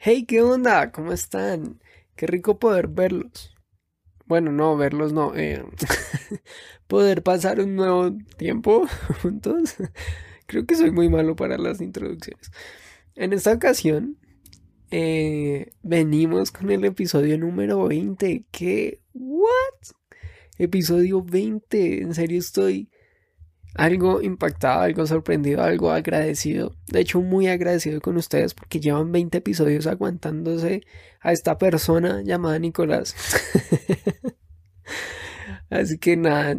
[0.00, 0.92] Hey, ¿qué onda?
[0.92, 1.80] ¿Cómo están?
[2.14, 3.52] Qué rico poder verlos.
[4.26, 5.34] Bueno, no, verlos no.
[5.34, 5.64] Eh,
[6.86, 8.86] poder pasar un nuevo tiempo
[9.22, 9.74] juntos.
[10.46, 12.52] Creo que soy muy malo para las introducciones.
[13.16, 14.18] En esta ocasión,
[14.92, 18.44] eh, venimos con el episodio número 20.
[18.52, 19.00] ¿Qué?
[19.14, 19.96] ¿What?
[20.58, 22.02] Episodio 20.
[22.02, 22.88] En serio estoy
[23.78, 26.74] algo impactado, algo sorprendido, algo agradecido.
[26.88, 30.82] De hecho, muy agradecido con ustedes porque llevan 20 episodios aguantándose
[31.20, 33.14] a esta persona llamada Nicolás.
[35.70, 36.56] Así que nada,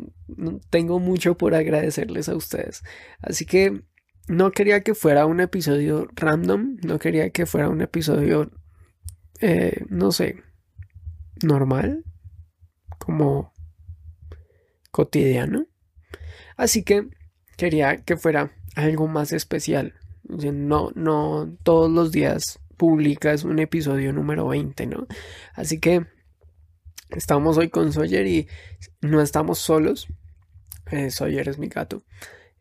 [0.70, 2.84] tengo mucho por agradecerles a ustedes.
[3.22, 3.84] Así que
[4.30, 8.50] no quería que fuera un episodio random, no quería que fuera un episodio,
[9.42, 10.42] eh, no sé,
[11.44, 12.06] normal,
[12.98, 13.52] como
[14.92, 15.69] cotidiano.
[16.60, 17.08] Así que
[17.56, 19.94] quería que fuera algo más especial.
[20.24, 25.08] No, no todos los días publicas un episodio número 20, ¿no?
[25.54, 26.06] Así que
[27.12, 28.50] estamos hoy con Sawyer y
[29.00, 30.08] no estamos solos.
[30.92, 32.04] Eh, Sawyer es mi gato.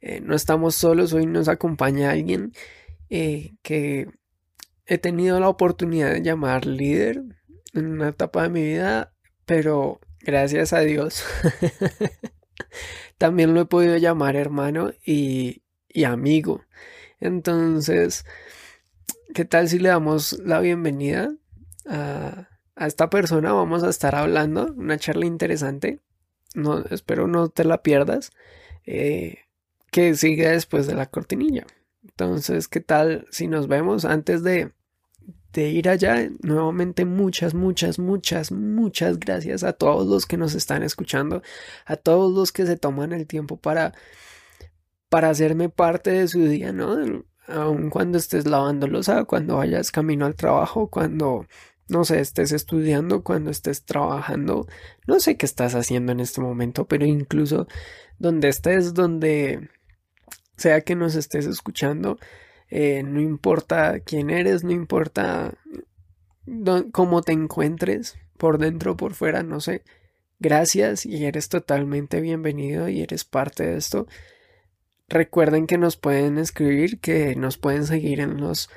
[0.00, 2.52] Eh, no estamos solos, hoy nos acompaña alguien
[3.10, 4.06] eh, que
[4.86, 7.24] he tenido la oportunidad de llamar líder
[7.74, 9.12] en una etapa de mi vida,
[9.44, 11.24] pero gracias a Dios
[13.18, 15.62] también lo he podido llamar hermano y,
[16.06, 16.64] amigo.
[17.20, 18.24] Entonces,
[19.34, 21.34] ¿qué tal si le damos la bienvenida
[21.86, 23.52] a, esta persona?
[23.52, 26.00] Vamos a estar hablando, una charla interesante.
[26.54, 28.30] No, espero no te la pierdas.
[28.86, 29.38] Eh,
[29.90, 31.66] que siga después de la cortinilla.
[32.02, 34.72] Entonces, ¿qué tal si nos vemos antes de
[35.52, 36.28] de ir allá.
[36.42, 41.42] Nuevamente muchas, muchas, muchas, muchas gracias a todos los que nos están escuchando,
[41.86, 43.94] a todos los que se toman el tiempo para,
[45.08, 47.24] para hacerme parte de su día, ¿no?
[47.48, 51.46] Aun cuando estés lavando losa, cuando vayas camino al trabajo, cuando,
[51.88, 54.66] no sé, estés estudiando, cuando estés trabajando,
[55.06, 57.66] no sé qué estás haciendo en este momento, pero incluso
[58.18, 59.70] donde estés, donde
[60.58, 62.18] sea que nos estés escuchando,
[62.70, 65.54] eh, no importa quién eres, no importa
[66.92, 69.82] cómo te encuentres, por dentro o por fuera, no sé.
[70.38, 74.06] Gracias y eres totalmente bienvenido y eres parte de esto.
[75.08, 78.70] Recuerden que nos pueden escribir, que nos pueden seguir en los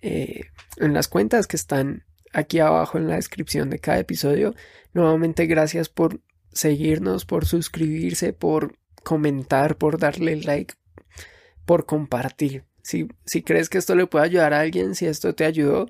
[0.00, 0.46] eh,
[0.78, 4.54] en las cuentas que están aquí abajo en la descripción de cada episodio.
[4.94, 6.20] Nuevamente gracias por
[6.52, 10.74] seguirnos, por suscribirse, por comentar, por darle like,
[11.66, 12.64] por compartir.
[12.82, 15.88] Si, si crees que esto le puede ayudar a alguien, si esto te ayudó,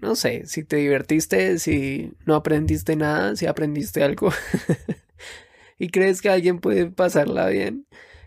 [0.00, 4.30] no sé, si te divertiste, si no aprendiste nada, si aprendiste algo
[5.78, 7.86] y crees que alguien puede pasarla bien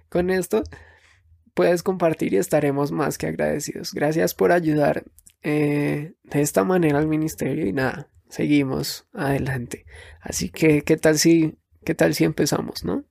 [0.10, 0.64] con esto,
[1.54, 3.94] puedes compartir y estaremos más que agradecidos.
[3.94, 5.04] Gracias por ayudar
[5.44, 9.86] eh, de esta manera al ministerio y nada, seguimos adelante.
[10.22, 13.06] Así que, ¿qué tal si, qué tal si empezamos, no?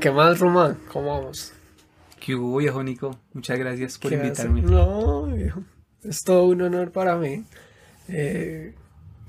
[0.00, 0.78] ¿Qué más, Roma?
[0.90, 1.52] ¿Cómo vamos?
[2.18, 3.18] ¿Qué hubo, viejo Nico?
[3.34, 4.62] Muchas gracias por invitarme.
[4.62, 5.62] No, viejo.
[6.02, 7.44] Es todo un honor para mí.
[8.08, 8.74] Eh,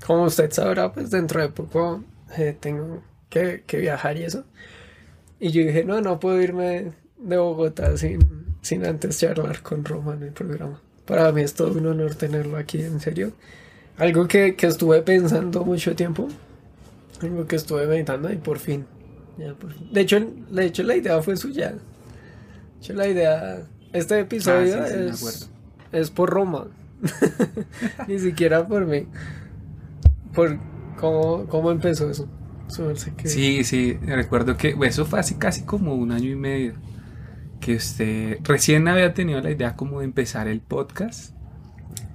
[0.06, 2.02] como usted sabrá, pues dentro de poco
[2.38, 4.44] eh, tengo que, viajar y eso.
[5.38, 8.20] Y yo dije, no, no puedo irme de Bogotá sin,
[8.62, 10.80] sin antes charlar con Roma en el programa.
[11.04, 13.32] Para mí es todo un honor tenerlo aquí, en serio.
[13.98, 16.28] Algo que, que estuve pensando mucho tiempo.
[17.20, 18.86] Algo que estuve meditando y por fin
[19.36, 20.20] de hecho,
[20.50, 21.70] de hecho, la idea fue suya.
[21.72, 21.78] De
[22.80, 23.66] hecho, la idea.
[23.92, 25.50] Este episodio ah, es,
[25.92, 26.66] es por Roma.
[28.08, 29.06] Ni siquiera por mí.
[30.34, 30.58] Por
[30.96, 32.28] cómo, cómo empezó eso.
[33.24, 36.74] Sí, sí, recuerdo que eso fue así casi como un año y medio.
[37.60, 41.34] Que usted recién había tenido la idea como de empezar el podcast.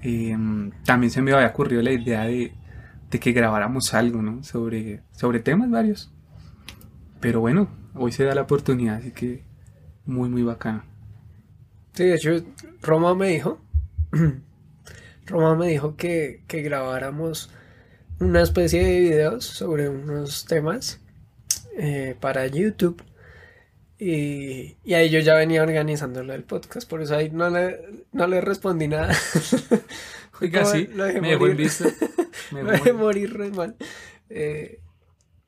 [0.01, 2.53] Em, también se me había ocurrido la idea de,
[3.09, 4.43] de que grabáramos algo, ¿no?
[4.43, 6.11] Sobre, sobre temas varios.
[7.21, 9.43] Pero bueno, hoy se da la oportunidad, así que
[10.05, 10.83] muy, muy bacano.
[11.93, 12.31] Sí, de hecho,
[12.81, 13.59] Roma me dijo,
[15.27, 17.51] Roma me dijo que, que grabáramos
[18.19, 20.99] una especie de videos sobre unos temas
[21.77, 23.01] eh, para YouTube.
[23.99, 28.05] Y, y, ahí yo ya venía organizando lo del podcast, por eso ahí no le,
[28.11, 29.15] no le respondí nada.
[30.41, 31.55] Oiga, sí, lo dejé me morir.
[31.55, 31.85] Visto.
[32.51, 33.75] Me lo dejé morir re mal.
[34.27, 34.79] Eh,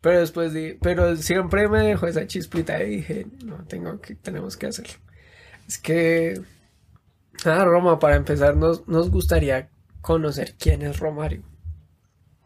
[0.04, 4.56] pero después di, pero siempre me dejó esa chispita y dije, no, tengo que, tenemos
[4.58, 4.94] que hacerlo.
[5.68, 6.40] Es que
[7.46, 9.70] Ah, Roma, para empezar, nos, nos gustaría
[10.02, 11.44] conocer quién es Romario.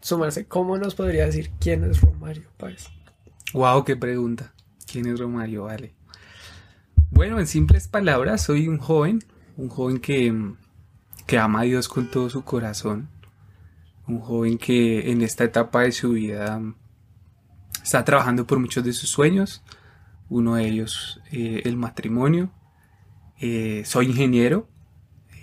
[0.02, 2.88] Sumarse, ¿cómo nos podría decir quién es Romario Páez?
[3.54, 4.54] Wow, qué pregunta.
[4.92, 5.66] ¿Quién es Romario?
[5.66, 5.94] Vale.
[7.12, 9.20] Bueno, en simples palabras, soy un joven,
[9.56, 10.34] un joven que,
[11.28, 13.10] que ama a Dios con todo su corazón,
[14.08, 16.62] un joven que en esta etapa de su vida
[17.88, 19.64] está trabajando por muchos de sus sueños,
[20.30, 22.52] uno de ellos eh, el matrimonio.
[23.40, 24.68] Eh, soy ingeniero,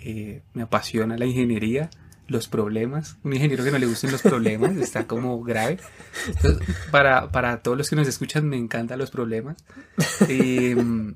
[0.03, 1.89] eh, me apasiona la ingeniería,
[2.27, 3.17] los problemas.
[3.23, 5.79] Un ingeniero que no le gusten los problemas está como grave.
[6.91, 9.57] para, para todos los que nos escuchan, me encantan los problemas.
[10.29, 11.15] Em,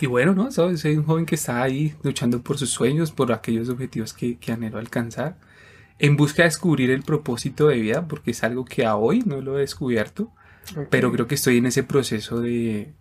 [0.00, 0.52] y bueno, ¿no?
[0.52, 4.38] Soy, soy, un joven que está ahí luchando por sus sueños, por aquellos objetivos que,
[4.38, 5.38] que anhelo alcanzar,
[5.98, 9.40] en busca de descubrir el propósito de vida, porque es algo que a hoy no
[9.40, 10.32] lo he descubierto,
[10.90, 12.94] pero creo que estoy en ese proceso de,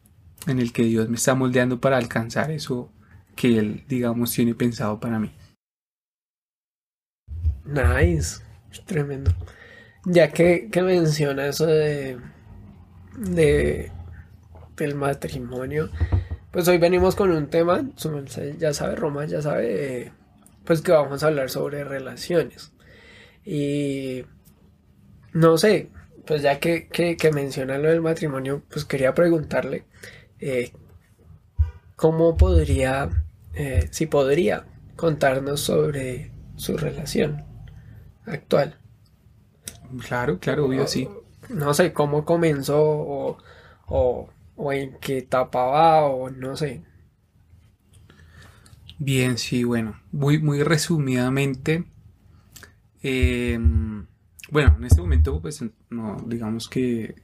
[0.48, 2.92] en el que Dios me está moldeando para alcanzar eso
[3.36, 5.32] que Él, digamos, tiene pensado para mí.
[7.66, 8.42] Nice,
[8.86, 9.32] tremendo.
[10.06, 12.18] Ya que, que menciona eso de,
[13.18, 13.92] de
[14.76, 15.90] del matrimonio,
[16.52, 17.84] pues hoy venimos con un tema,
[18.60, 20.12] ya sabe Roma, ya sabe,
[20.66, 22.73] pues que vamos a hablar sobre relaciones.
[23.46, 24.24] Y
[25.34, 25.90] no sé,
[26.26, 29.86] pues ya que, que, menciona lo del matrimonio, pues quería preguntarle
[30.40, 30.72] eh,
[31.96, 33.10] cómo podría,
[33.54, 37.44] eh, si podría contarnos sobre su relación
[38.26, 38.78] actual.
[40.08, 41.08] Claro, claro, obvio, sí.
[41.50, 43.38] No sé cómo comenzó o,
[43.88, 46.84] o, en qué etapa va o no sé.
[48.98, 51.86] Bien, sí, bueno, muy, muy resumidamente.
[53.04, 54.08] Em,
[54.50, 57.16] bueno, en este momento, pues, no, digamos que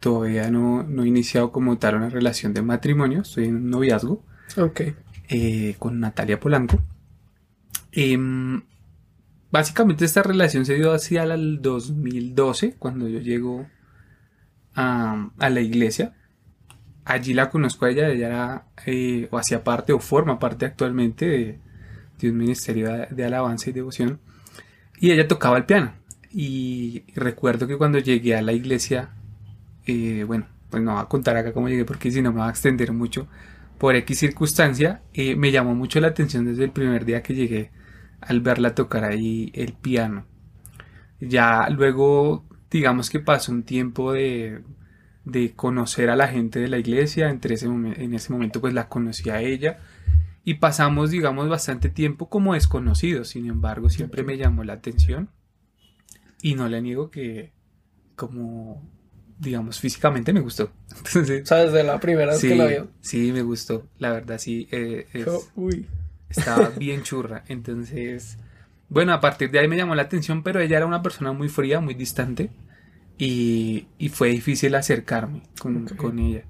[0.00, 4.24] todavía no, no, he iniciado como tal una relación de matrimonio, estoy en un noviazgo.
[4.56, 4.80] Ok.
[5.28, 6.80] Eh, con Natalia Polanco.
[7.92, 8.62] Em,
[9.50, 13.66] básicamente esta relación se dio hacia el 2012, cuando yo llego
[14.74, 16.14] a, la iglesia.
[17.04, 21.60] Allí la conozco a ella, ella era eh, o hacía parte o forma parte actualmente
[22.20, 24.20] de, un ministerio de, alabanza y devoción.
[25.00, 25.92] Y ella tocaba el piano.
[26.30, 29.10] Y recuerdo que cuando llegué a la iglesia,
[29.86, 32.48] eh, bueno, pues no voy a contar acá cómo llegué porque si no me va
[32.48, 33.28] a extender mucho.
[33.78, 37.70] Por X circunstancia, eh, me llamó mucho la atención desde el primer día que llegué
[38.20, 40.26] al verla tocar ahí el piano.
[41.20, 44.62] Ya luego, digamos que pasó un tiempo de,
[45.24, 48.88] de conocer a la gente de la iglesia, entre ese en ese momento pues la
[48.88, 49.78] conocí a ella
[50.50, 55.30] y pasamos digamos bastante tiempo como desconocidos, sin embargo siempre me llamó la atención
[56.42, 57.52] y no le niego que
[58.16, 58.88] como
[59.38, 60.72] digamos físicamente me gustó.
[60.96, 62.88] Entonces, ¿Sabes de la primera vez que la vio?
[63.00, 64.68] Sí, me gustó, la verdad sí.
[64.70, 65.06] Eh,
[65.54, 65.86] Uy
[66.28, 67.44] estaba bien churra.
[67.48, 68.38] Entonces,
[68.88, 71.48] bueno, a partir de ahí me llamó la atención, pero ella era una persona muy
[71.48, 72.50] fría, muy distante.
[73.20, 76.44] Y, fue difícil acercarme con, ella.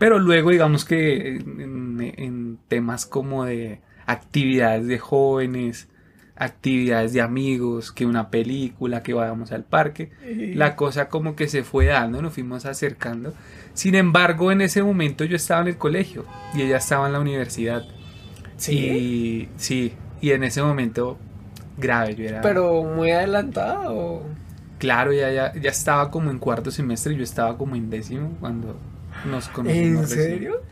[0.00, 5.88] Pero luego, digamos que en, temas como de actividades de jóvenes,
[6.36, 10.10] actividades de amigos, que una película, que vayamos al parque,
[10.54, 13.34] la cosa como que se fue dando, nos fuimos acercando.
[13.74, 16.24] Sin embargo, en ese momento yo estaba en el colegio
[16.54, 17.82] y ella estaba en la universidad.
[18.56, 18.78] Sí.
[18.78, 19.92] Y sí,
[20.22, 21.18] y en ese momento
[21.76, 22.40] grave yo era.
[22.40, 24.22] Pero muy adelantada o.
[24.78, 28.34] Claro, ya, ya, ya estaba como en cuarto semestre, y yo estaba como en décimo
[28.40, 28.78] cuando
[29.24, 30.12] nos conocimos.
[30.12, 30.62] ¿En serio?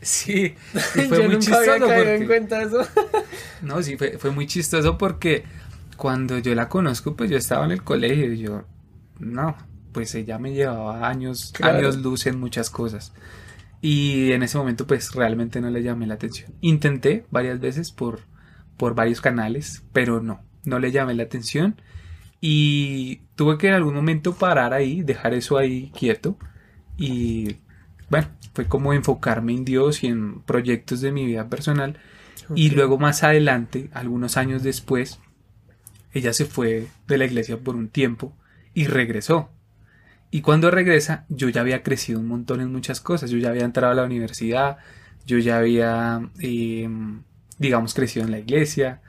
[0.00, 0.54] Sí,
[1.08, 1.78] fue muy chistoso.
[1.78, 2.24] porque...
[2.26, 2.86] cuenta eso.
[3.62, 5.44] no, sí, fue, fue muy chistoso porque
[5.96, 8.64] cuando yo la conozco, pues yo estaba en el colegio y yo,
[9.18, 9.56] no,
[9.92, 13.12] pues ella me llevaba años, años luz en muchas cosas.
[13.80, 16.52] Y en ese momento pues realmente no le llamé la atención.
[16.60, 18.20] Intenté varias veces por,
[18.76, 21.80] por varios canales, pero no, no le llamé la atención.
[22.40, 26.36] Y tuve que en algún momento parar ahí, dejar eso ahí quieto.
[26.98, 27.56] Y
[28.08, 31.98] bueno, fue como enfocarme en Dios y en proyectos de mi vida personal.
[32.54, 35.18] Y luego más adelante, algunos años después,
[36.12, 38.32] ella se fue de la iglesia por un tiempo
[38.72, 39.50] y regresó.
[40.30, 43.30] Y cuando regresa, yo ya había crecido un montón en muchas cosas.
[43.30, 44.78] Yo ya había entrado a la universidad,
[45.24, 47.22] yo ya había, em,
[47.58, 49.00] digamos, crecido en la iglesia.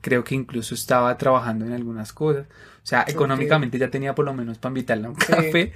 [0.00, 2.46] Creo que incluso estaba trabajando en algunas cosas.
[2.82, 5.72] O sea, económicamente ya tenía por lo menos para invitarla a un café.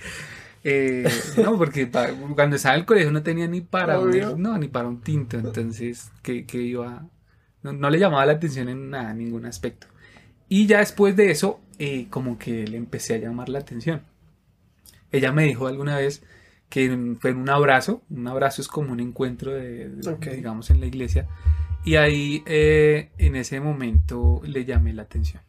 [0.70, 1.08] Eh,
[1.42, 4.88] no, porque cuando estaba en el colegio no tenía ni para un, no, ni para
[4.88, 5.38] un tinto.
[5.38, 7.06] Entonces, que, iba.
[7.62, 9.86] No, le llamaba la atención en nada, en ningún aspecto.
[10.48, 14.02] Y ya después de eso, eh, como que le empecé a llamar la atención.
[15.10, 16.22] Ella me dijo alguna vez
[16.68, 18.02] que fue un abrazo.
[18.10, 19.90] Un abrazo es como un encuentro de,
[20.34, 21.26] digamos, en la iglesia.
[21.84, 25.42] Y ahí, eh, en ese momento, le llamé la atención.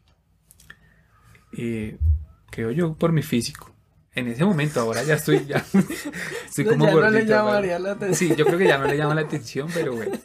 [2.50, 3.74] Creo yo, por mi físico.
[4.14, 5.64] En ese momento, ahora ya estoy, ya,
[6.46, 8.30] estoy como ya no le llamaría la atención.
[8.30, 10.18] Sí, yo creo que ya no le llama la atención, pero bueno.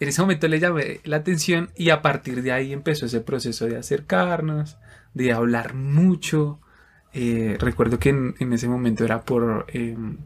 [0.00, 3.66] En ese momento le llamé la atención y a partir de ahí empezó ese proceso
[3.66, 4.78] de acercarnos,
[5.14, 6.60] de hablar mucho.
[7.12, 10.18] Eh, recuerdo que en, ese momento era por, em,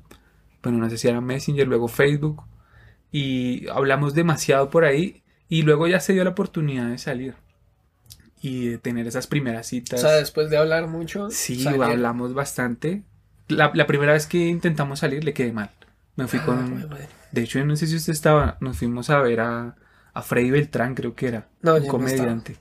[0.63, 2.45] bueno, no sé si era Messenger, luego Facebook,
[3.11, 7.35] y hablamos demasiado por ahí y luego ya se dio la oportunidad de salir
[8.45, 10.01] y de tener esas primeras citas.
[10.01, 11.31] O sea, después de hablar mucho.
[11.31, 13.03] Sí, hablamos bastante.
[13.49, 15.71] La, primera vez que intentamos salir le quedé mal.
[16.17, 16.91] Me fui ah, con...
[17.33, 19.77] De hecho, no sé si usted estaba, nos fuimos a ver a,
[20.13, 22.59] a Freddy Beltrán, creo que era, no, un comediante.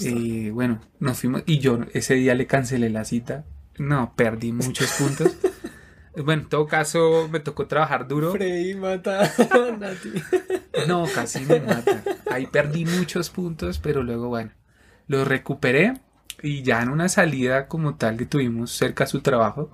[0.00, 3.44] y bueno, nos fuimos y yo ese día le cancelé la cita.
[3.78, 5.36] No, perdí muchos puntos.
[6.16, 8.32] bueno, en todo caso me tocó trabajar duro.
[8.32, 9.32] Freddy mata
[10.88, 12.02] No, casi me mata.
[12.28, 14.50] Ahí perdí muchos puntos, pero luego bueno,
[15.08, 15.94] los recuperé
[16.42, 19.70] y ya en una salida como tal que tuvimos cerca su trabajo,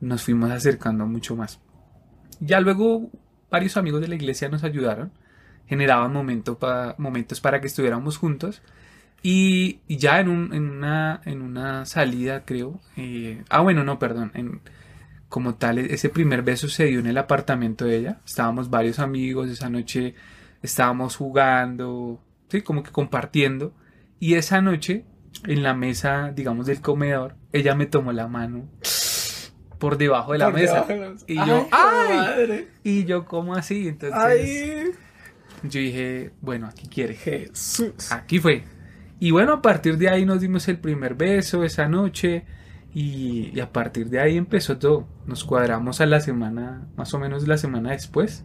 [0.00, 1.60] nos fuimos acercando mucho más.
[2.40, 3.10] Ya luego
[3.50, 5.12] varios amigos de la iglesia nos ayudaron,
[5.66, 8.62] generaban momentos para que estuviéramos juntos.
[9.22, 12.80] Y, ya en, una, en una salida, creo.
[12.96, 14.60] Eh, ah, bueno, no, perdón.
[15.28, 18.20] Como tal, ese primer beso se dio en el apartamento de ella.
[18.24, 20.14] Estábamos varios amigos, esa noche
[20.62, 23.72] estábamos jugando, sí, como que compartiendo.
[24.18, 25.04] Y esa noche,
[25.44, 28.68] en la mesa, digamos, del comedor, ella me tomó la mano
[29.78, 30.86] por debajo de la mesa.
[31.26, 32.68] Y yo, ¡ay!
[32.82, 33.88] Y yo, ¿cómo así?
[33.88, 34.96] Entonces,
[35.62, 37.14] yo dije, bueno, aquí quiere.
[37.14, 38.10] Jesús.
[38.12, 38.64] Aquí fue.
[39.18, 42.44] Y bueno, a partir de ahí nos dimos el primer beso esa noche.
[42.92, 45.06] Y, a partir de ahí empezó todo.
[45.26, 48.44] Nos cuadramos a la semana, más o menos la semana después.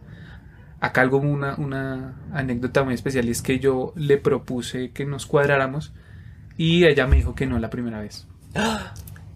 [0.82, 5.92] Acá algo, una, una anécdota muy especial es que yo le propuse que nos cuadráramos
[6.56, 8.26] y ella me dijo que no la primera vez.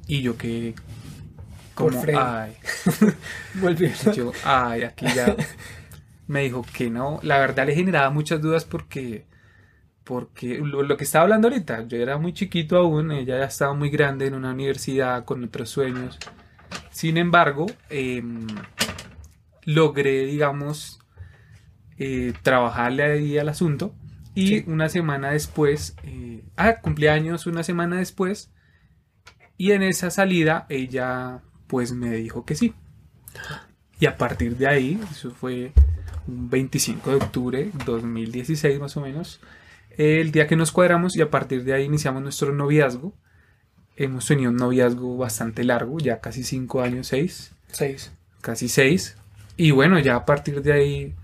[0.09, 0.76] Y yo que
[1.76, 2.57] como, ay.
[4.17, 5.37] Yo, ay, aquí ya.
[6.26, 7.21] Me dijo que no.
[7.23, 9.26] La verdad le generaba muchas dudas porque.
[10.03, 13.91] Porque lo, que estaba hablando ahorita, yo era muy chiquito aún, ella ya estaba muy
[13.91, 16.19] grande en una universidad con otros sueños.
[16.91, 18.47] Sin embargo, em,
[19.65, 21.00] logré, digamos,
[21.99, 23.95] eh, trabajarle ahí al asunto.
[24.35, 28.50] Y una semana después, eh, ah, cumpleaños una semana después,
[29.57, 32.75] y en esa salida ella pues me dijo que sí.
[33.99, 35.73] Y a partir de ahí, eso fue
[36.29, 39.41] un 25 de octubre 2016 más o menos,
[39.97, 43.15] el día que nos cuadramos y a partir de ahí iniciamos nuestro noviazgo.
[43.97, 47.53] Hemos tenido un noviazgo bastante largo, ya casi 5 años, 6.
[47.73, 48.12] 6.
[48.43, 49.17] Casi 6.
[49.57, 51.15] Y bueno, ya a partir de ahí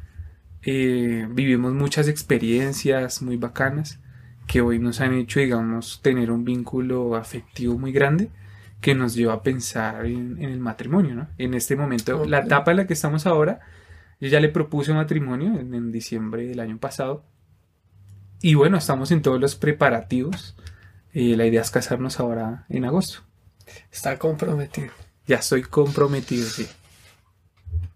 [0.64, 3.98] eh, vivimos muchas experiencias muy bacanas
[4.46, 8.30] que hoy nos han hecho, digamos, tener un vínculo afectivo muy grande
[8.80, 11.28] que nos lleva a pensar en, el matrimonio, ¿no?
[11.38, 13.60] En este momento, la etapa en la que estamos ahora,
[14.20, 17.24] yo ya le propuse matrimonio en, diciembre del año pasado.
[18.40, 20.56] Y bueno, estamos en todos los preparativos.
[21.12, 23.20] Eh, la idea es casarnos ahora en agosto.
[23.92, 24.90] Está comprometido.
[25.26, 26.66] Ya estoy comprometido, sí.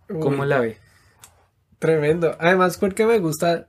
[0.06, 0.78] ¿Cómo la ve?
[1.78, 2.37] Tremendo.
[2.38, 3.68] Además, porque me gusta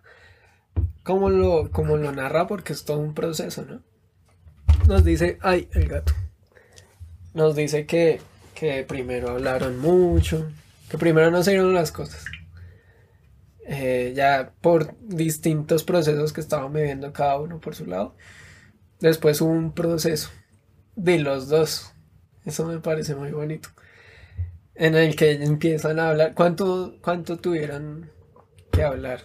[1.04, 3.82] cómo lo, cómo lo narra, porque es todo un proceso, ¿no?
[4.88, 6.14] Nos dice, ay, el gato
[7.38, 8.20] nos dice que,
[8.88, 10.50] primero hablaron mucho,
[10.90, 12.26] que primero no se dieron las cosas.
[13.70, 18.16] Eh, ya por distintos procesos que estaban viviendo cada uno por su lado.
[19.00, 20.32] Después hubo un proceso
[20.96, 21.94] de los dos.
[22.44, 23.70] Eso me parece muy bonito.
[24.78, 26.34] En el que empiezan a hablar.
[26.34, 28.10] ¿Cuánto, cuánto tuvieron
[28.72, 29.22] que hablar?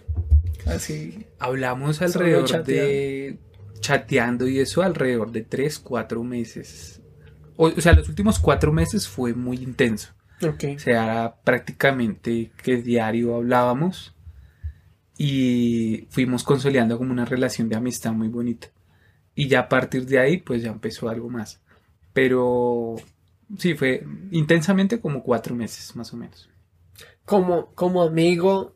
[0.65, 1.25] Así.
[1.39, 3.37] Hablamos alrededor de
[3.79, 7.03] chateando y eso alrededor de 3, 4 meses
[7.55, 10.13] o, sea, los últimos cuatro meses fue muy intenso.
[10.41, 14.13] O sea, prácticamente que diario hablábamos
[15.17, 18.67] y fuimos consolidando como una relación de amistad muy bonita.
[19.35, 21.61] Y ya a partir de ahí, pues ya empezó algo más.
[22.11, 22.95] Pero
[23.57, 26.49] sí, fue intensamente como cuatro meses, más o menos.
[27.25, 28.75] Como, como amigo,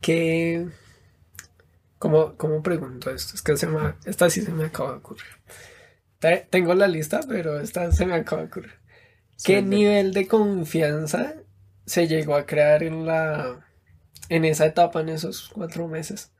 [0.00, 0.68] que...
[1.98, 3.34] ¿Cómo, ¿Cómo pregunto esto?
[3.34, 5.26] Es que se me, esta sí se me acaba de ocurrir.
[6.50, 8.74] Tengo la lista, pero esta se me acaba de ocurrir.
[9.44, 11.34] ¿Qué nivel de confianza
[11.84, 13.66] se llegó a crear en la
[14.28, 16.32] en esa etapa, en esos cuatro meses?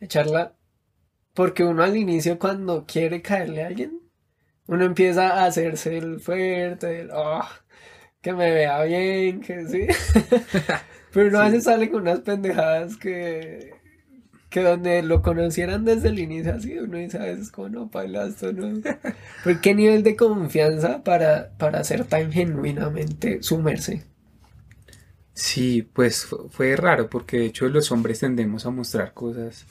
[0.00, 0.56] Echarla.
[1.32, 3.99] Porque uno al inicio, cuando quiere caerle a alguien,
[4.70, 7.48] uno empieza a hacerse el fuerte, el, ah,
[8.22, 9.88] que me vea bien, que sí.
[11.12, 13.74] Pero uno a veces sale con unas pendejadas que,
[14.48, 18.26] que donde lo conocieran desde el inicio así, uno dice a veces como no, paila,
[18.26, 18.80] esto no.
[19.44, 24.04] ¿Por qué nivel de confianza para, para ser tan genuinamente sumerse?
[25.32, 29.66] Sí, pues fue raro porque de hecho los hombres tendemos a mostrar cosas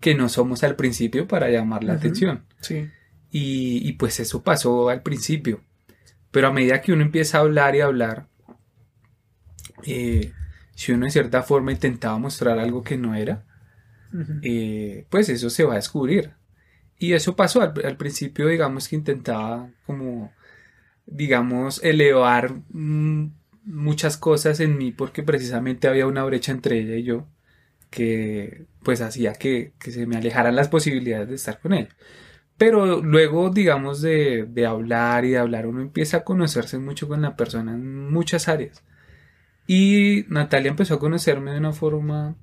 [0.00, 2.46] que no somos al principio para llamar la atención.
[2.60, 2.88] Sí.
[3.30, 5.62] Y, y, pues eso pasó al principio.
[6.30, 8.28] Pero a medida que uno empieza a hablar y hablar,
[9.84, 10.32] eh,
[10.74, 13.44] si uno de cierta forma intentaba mostrar algo que no era,
[14.42, 16.32] eh, pues eso se va a descubrir.
[16.98, 20.32] Y eso pasó al, principio, digamos que intentaba como,
[21.06, 23.32] digamos, elevar mm,
[23.64, 27.26] muchas cosas en mí porque precisamente había una brecha entre ella y yo
[27.90, 31.88] que pues hacía que, se me alejaran las posibilidades de estar con él.
[32.58, 37.22] Pero luego, digamos, de, de, hablar y de hablar, uno empieza a conocerse mucho con
[37.22, 38.82] la persona en muchas áreas.
[39.68, 42.36] Y Natalia empezó a conocerme de una forma,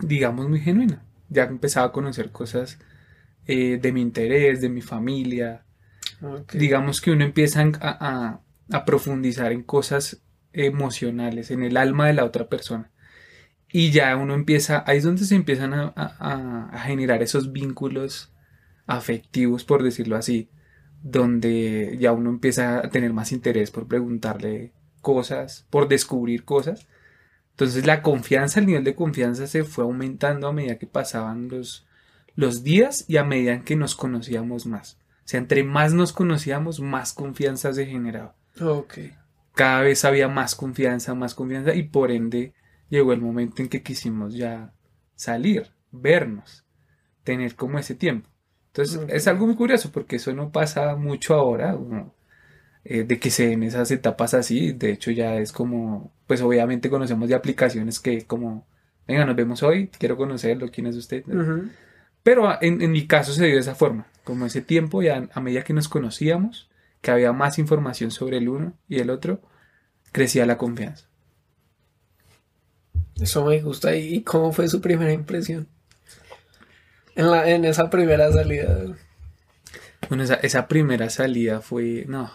[0.00, 1.04] digamos, muy genuina.
[1.28, 2.78] Ya empezaba a conocer cosas
[3.46, 5.64] eh, de mi interés, de mi familia.
[6.54, 8.40] Digamos que uno empieza a,
[8.70, 10.22] a, profundizar en cosas
[10.54, 12.90] emocionales, en el alma de la otra persona.
[13.70, 18.31] Y ya uno empieza, ahí es donde se empiezan a, a generar esos vínculos
[18.86, 20.48] afectivos, por decirlo así,
[21.02, 26.86] donde ya uno empieza a tener más interés por preguntarle cosas, por descubrir cosas.
[27.50, 31.86] Entonces la confianza, el nivel de confianza se fue aumentando a medida que pasaban los,
[32.34, 34.98] los días y a medida que nos conocíamos más.
[35.24, 38.34] O sea, entre más nos conocíamos, más confianza se generaba.
[38.60, 38.98] Ok.
[39.54, 42.54] Cada vez había más confianza, más confianza y por ende
[42.88, 44.72] llegó el momento en que quisimos ya
[45.14, 46.64] salir, vernos,
[47.22, 48.31] tener como ese tiempo.
[48.74, 51.76] Entonces es algo muy curioso porque eso no pasa mucho ahora.
[52.84, 54.72] Eh, de que se den esas etapas así.
[54.72, 58.66] De hecho, ya es como, pues obviamente conocemos de aplicaciones que como,
[59.06, 61.24] venga, nos vemos hoy, quiero conocerlo, quién es usted.
[62.22, 65.62] Pero en, mi caso se dio de esa forma, como ese tiempo, ya a medida
[65.62, 69.40] que nos conocíamos, que había más información sobre el uno y el otro,
[70.12, 71.06] crecía la confianza.
[73.20, 73.94] Eso me gusta.
[73.94, 75.68] ¿Y cómo fue su primera impresión?
[77.14, 78.96] En, la, en esa primera salida.
[80.08, 82.30] Bueno, esa, esa primera salida fue, no,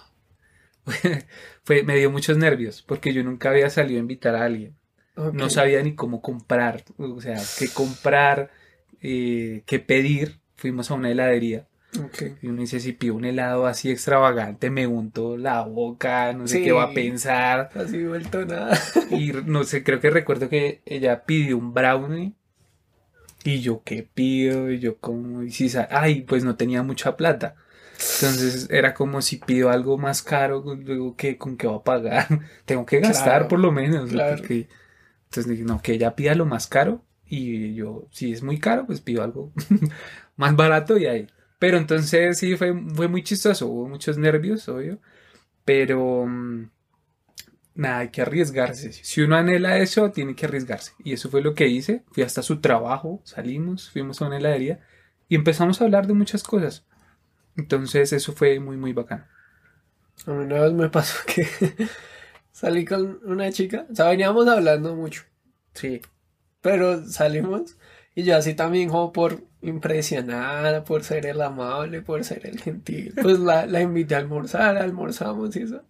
[1.63, 4.75] fue, me dio muchos nervios porque yo nunca había salido a invitar a alguien.
[5.33, 8.51] No sabía ni cómo comprar, o sea, qué comprar,
[9.01, 10.39] eh, qué pedir.
[10.55, 11.67] Fuimos a una heladería.
[12.41, 16.61] Y uno dice, si pido un helado así extravagante, me unto la boca, no sé
[16.61, 17.71] qué va a pensar.
[17.73, 18.77] Así vuelto nada.
[19.09, 22.35] y no sé, creo que recuerdo que ella pidió un brownie.
[23.47, 24.69] Y yo, ¿qué pido?
[24.69, 27.55] Y yo, como, y si, ay, pues no tenía mucha plata.
[27.93, 32.27] Entonces era como si pido algo más caro, luego que con qué va a pagar,
[32.65, 34.11] tengo que gastar por lo menos.
[34.11, 38.85] entonces dije, no, que ella pida lo más caro y yo, si es muy caro,
[38.85, 39.53] pues pido algo
[40.35, 41.27] más barato y ahí.
[41.57, 44.99] Pero entonces sí, fue, fue muy chistoso, hubo muchos nervios, obvio,
[45.63, 46.69] pero mm,
[47.77, 48.91] nada, hay que arriesgarse.
[48.91, 50.93] Si uno anhela eso, tiene que arriesgarse.
[51.03, 52.03] Y eso fue lo que hice.
[52.11, 54.79] Fui hasta su trabajo, salimos, fuimos a una heladería
[55.29, 56.85] y empezamos a hablar de muchas cosas.
[57.55, 59.27] Entonces eso fue muy, muy bacán.
[60.25, 61.47] A mí una vez me pasó que
[62.51, 65.23] salí con una chica, o sea, veníamos hablando mucho.
[65.73, 66.01] Sí.
[66.61, 67.77] Pero salimos
[68.15, 73.13] y yo así también como por impresionar, por ser el amable, por ser el gentil.
[73.21, 75.83] Pues la, la invité a almorzar, almorzamos y eso.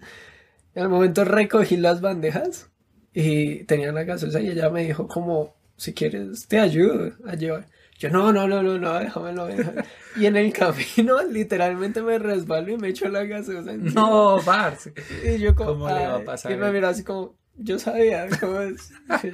[0.77, 2.69] Y al momento recogí las bandejas
[3.11, 7.65] y tenía la gaseosa y ella me dijo como, si quieres te ayudo a llevar.
[7.97, 9.81] Yo, no, no, no, no, no, déjamelo, déjamelo.
[10.17, 13.99] Y en el camino, literalmente me resbalo y me echo la gaseosa encima.
[13.99, 14.93] No, parce.
[15.25, 16.51] Y yo como, ¿cómo le va a pasar?
[16.51, 18.59] Y me miró así como, yo sabía, como,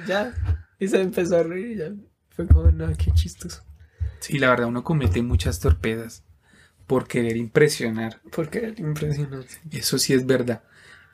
[0.06, 0.32] ya.
[0.78, 1.92] Y se empezó a reír y ya.
[2.30, 3.62] Fue como, no, qué chistoso.
[4.20, 6.24] Sí, la verdad, uno comete muchas torpedas
[6.86, 8.22] por querer impresionar.
[8.34, 9.44] Por querer impresionar.
[9.70, 10.62] Eso sí es verdad.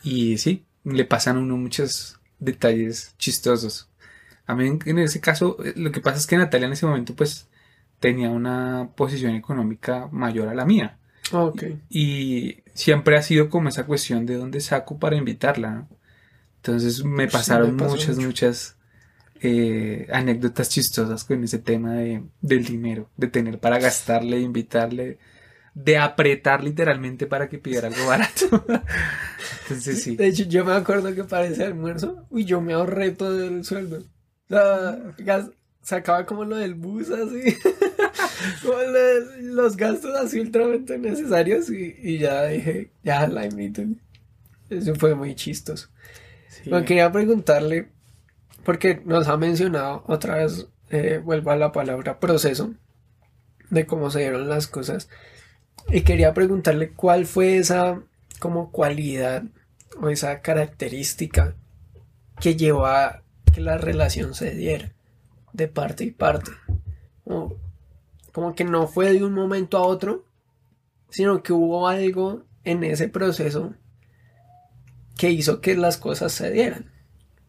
[0.03, 3.89] Y sí, le pasan a uno muchos detalles chistosos.
[4.47, 7.15] A mí en ese caso, eh, lo que pasa es que Natalia en ese momento
[7.15, 7.49] pues
[8.01, 10.99] tenía una posición económica mayor a la mía.
[11.33, 11.81] Okay.
[11.89, 15.87] Y siempre ha sido como esa cuestión de dónde saco para invitarla.
[16.57, 18.77] Entonces me pasaron muchas, muchas
[19.41, 25.19] eh, anécdotas chistosas con ese tema de, del dinero, de tener para gastarle, invitarle,
[25.75, 28.65] de apretar literalmente para que pidiera algo barato.
[29.63, 30.17] Entonces sí.
[30.17, 33.65] De hecho, yo me acuerdo que para ese almuerzo, uy, yo me ahorré todo el
[33.65, 34.03] sueldo
[34.51, 35.49] sea,
[35.83, 37.57] sacaba como lo del bus así.
[38.63, 38.79] como
[39.41, 43.83] los gastos así ultramente necesarios y, y, ya dije, ya la invito.
[44.69, 45.89] Eso fue muy chistoso.
[46.87, 47.89] quería preguntarle,
[48.65, 52.75] porque nos ha mencionado otra vez, eh, vuelvo a la palabra proceso,
[53.71, 55.09] de cómo se dieron las cosas.
[55.89, 58.03] Y quería preguntarle cuál fue esa
[58.39, 59.45] como cualidad
[60.01, 61.55] o esa característica
[62.41, 64.93] que llevó a que la relación se diera
[65.53, 66.53] de parte y parte.
[68.33, 70.25] como que no fue de un momento a otro,
[71.11, 73.75] sino que hubo algo en ese proceso
[75.17, 76.91] que hizo que las cosas se dieran.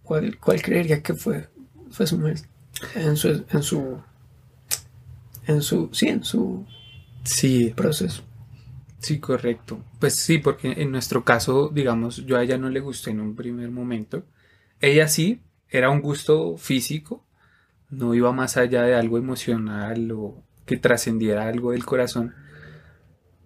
[0.04, 1.48] ¿Cuál, creería que fue,
[1.90, 2.36] fue su, su
[2.96, 3.16] en
[3.64, 4.02] su
[5.48, 6.66] en su sí en su
[7.24, 8.24] sí proceso?
[9.02, 9.84] Sí, correcto.
[10.00, 13.36] Pues sí, porque en nuestro caso, digamos, yo a ella no le gusté en un
[13.36, 14.26] primer momento.
[14.80, 17.26] Ella sí, era un gusto físico,
[17.90, 22.36] no iba más allá de algo emocional o que trascendiera algo del corazón.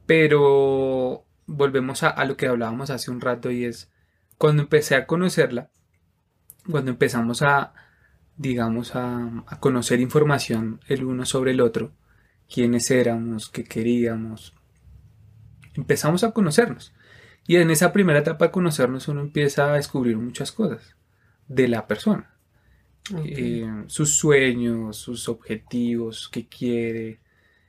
[0.05, 3.91] Pero volvemos a, lo que hablábamos hace un rato y es
[4.37, 5.69] cuando empecé a conocerla,
[6.69, 7.73] cuando empezamos a,
[8.37, 11.93] digamos, a, a conocer información el uno sobre el otro,
[12.51, 14.53] quiénes éramos, qué queríamos,
[15.75, 16.93] empezamos a conocernos.
[17.47, 20.95] Y en esa primera etapa de conocernos uno empieza a descubrir muchas cosas
[21.47, 22.31] de la persona.
[23.23, 27.19] Eh, sus sueños, sus objetivos, qué quiere,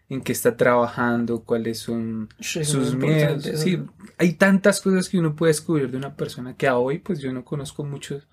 [0.09, 3.45] en qué está trabajando, cuáles son sus miedos.
[3.57, 3.83] Sí,
[4.17, 7.33] hay tantas cosas que uno puede descubrir de una persona que a hoy pues yo
[7.35, 8.27] no conozco muchos,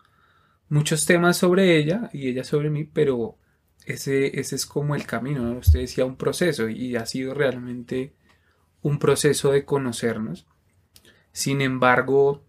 [0.70, 3.38] muchos temas sobre ella y ella sobre mí, pero
[3.86, 8.14] ese, ese es como el camino, usted decía un proceso y ha sido realmente
[8.82, 10.48] un proceso de conocernos.
[11.32, 12.44] Sin embargo,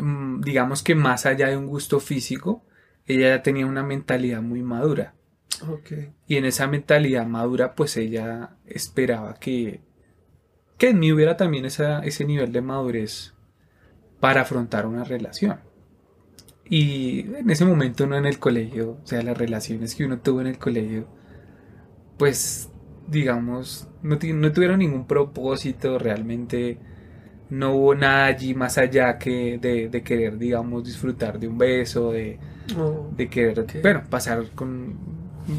[0.00, 2.64] mm, digamos que más allá de un gusto físico,
[3.06, 5.14] ella ya tenía una mentalidad muy madura.
[6.26, 9.80] Y en esa mentalidad madura, pues ella esperaba que,
[10.76, 13.34] que en mí hubiera también ese nivel de madurez
[14.18, 15.60] para afrontar una relación.
[16.68, 20.40] Y en ese momento no en el colegio, o sea, las relaciones que uno tuvo
[20.40, 21.06] en el colegio,
[22.16, 22.70] pues
[23.06, 26.78] digamos, no, tuvieron ningún propósito realmente.
[27.50, 32.38] No hubo nada allí más allá que de, querer, digamos, disfrutar de un beso, de,
[33.16, 34.96] de querer, bueno, pasar con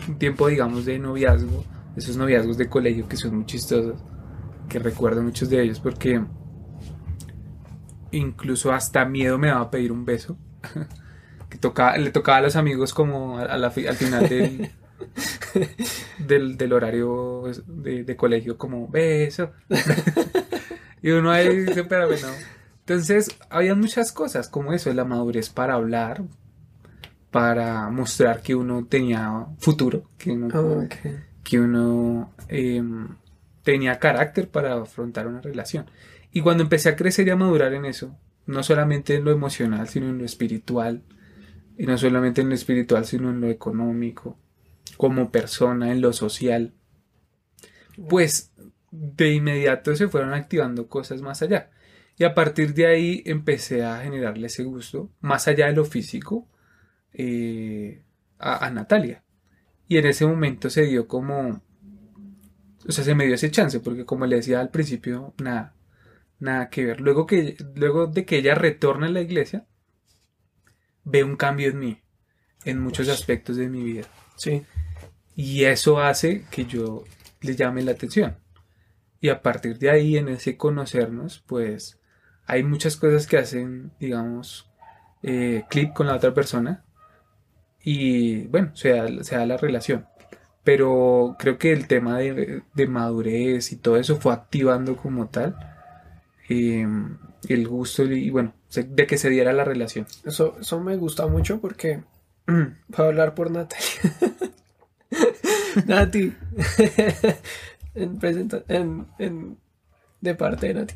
[0.07, 1.63] un tiempo, digamos, de noviazgo,
[1.95, 4.01] esos noviazgos de colegio que son muy chistosos,
[4.67, 6.19] que recuerdo muchos de ellos porque
[8.11, 10.37] incluso hasta miedo me daba a pedir un beso.
[11.49, 14.71] Que tocaba, le tocaba a los amigos como al final del,
[16.57, 19.51] del, horario de, colegio como beso.
[21.01, 22.27] y uno ahí dice, pero bueno.
[22.79, 26.23] Entonces, había muchas cosas como eso, la madurez para hablar,
[27.31, 30.87] para mostrar que uno tenía futuro, que uno,
[31.43, 33.15] que uno em,
[33.63, 35.85] tenía carácter para afrontar una relación.
[36.31, 39.87] Y cuando empecé a crecer y a madurar en eso, no solamente en lo emocional,
[39.87, 41.03] sino en lo espiritual,
[41.77, 44.37] y no solamente en lo espiritual, sino en lo económico,
[44.97, 46.73] como persona, en lo social,
[48.09, 48.51] pues
[48.91, 51.71] de inmediato se fueron activando cosas más allá.
[52.17, 56.47] Y a partir de ahí empecé a generarle ese gusto, más allá de lo físico,
[57.13, 58.03] eh,
[58.37, 59.23] a, Natalia.
[59.87, 61.61] Y en ese momento se dio como,
[62.87, 65.73] o sea, se me dio ese chance, porque como le decía al principio, nada,
[66.43, 67.01] nada que ver.
[67.01, 69.65] Luego, que, luego de que ella retorna a la iglesia,
[71.03, 72.01] ve un cambio en mí,
[72.65, 74.03] en muchos aspectos de mi vida.
[74.35, 74.63] Sí.
[75.35, 77.03] Y eso hace que yo
[77.41, 78.37] le llame la atención.
[79.19, 81.99] Y a partir de ahí, en ese conocernos, pues
[82.45, 84.69] hay muchas cosas que hacen, digamos,
[85.23, 86.83] eh, clip con la otra persona.
[87.81, 90.07] Y bueno, se da, la relación.
[90.63, 95.72] Pero creo que el tema de, madurez y todo eso fue activando como tal
[96.49, 100.07] em, el gusto y bueno, de que se diera la relación.
[100.25, 102.03] Eso, eso me gusta mucho porque,
[102.95, 103.87] para hablar por Natalia,
[105.85, 106.33] Nati.
[107.95, 109.57] en, en,
[110.21, 110.93] de parte de Nati.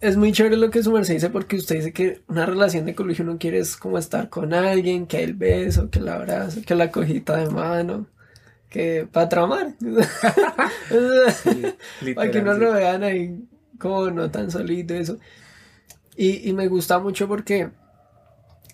[0.00, 2.94] es muy chévere lo que su merced dice porque usted dice que una relación de
[2.94, 6.74] colegio no quiere es como estar con alguien, que el beso, que el abrazo, que
[6.74, 8.06] la cojita de mano,
[8.68, 9.74] que para tramar.
[12.14, 13.48] para que no lo vean ahí
[13.84, 15.18] no tan solito eso.
[16.16, 17.70] Y, y me gusta mucho porque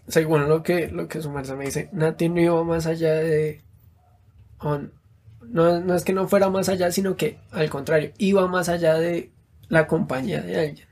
[0.09, 3.63] según lo que, lo que su merced me dice, Nati no iba más allá de
[5.51, 9.31] no, es que no fuera más allá, sino que al contrario, iba más allá de
[9.69, 10.89] la compañía de alguien.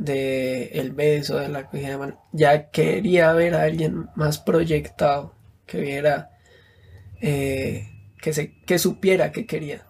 [0.00, 2.18] De el beso, de la cogida de mano.
[2.32, 5.34] Ya quería ver a alguien más proyectado,
[5.66, 6.30] que viera,
[7.20, 7.90] eh,
[8.22, 9.84] que, se, que supiera que quería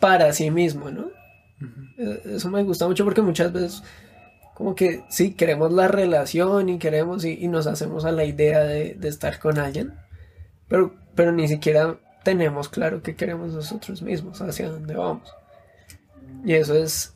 [0.00, 1.06] para sí mismo, ¿no?
[1.96, 3.82] Eso me gusta mucho porque muchas veces
[4.56, 8.94] como que sí, queremos la relación y queremos y, nos hacemos a la idea de,
[8.94, 9.92] de, estar con alguien,
[10.66, 15.30] pero, pero ni siquiera tenemos claro qué queremos nosotros mismos, hacia dónde vamos.
[16.42, 17.14] Y eso es,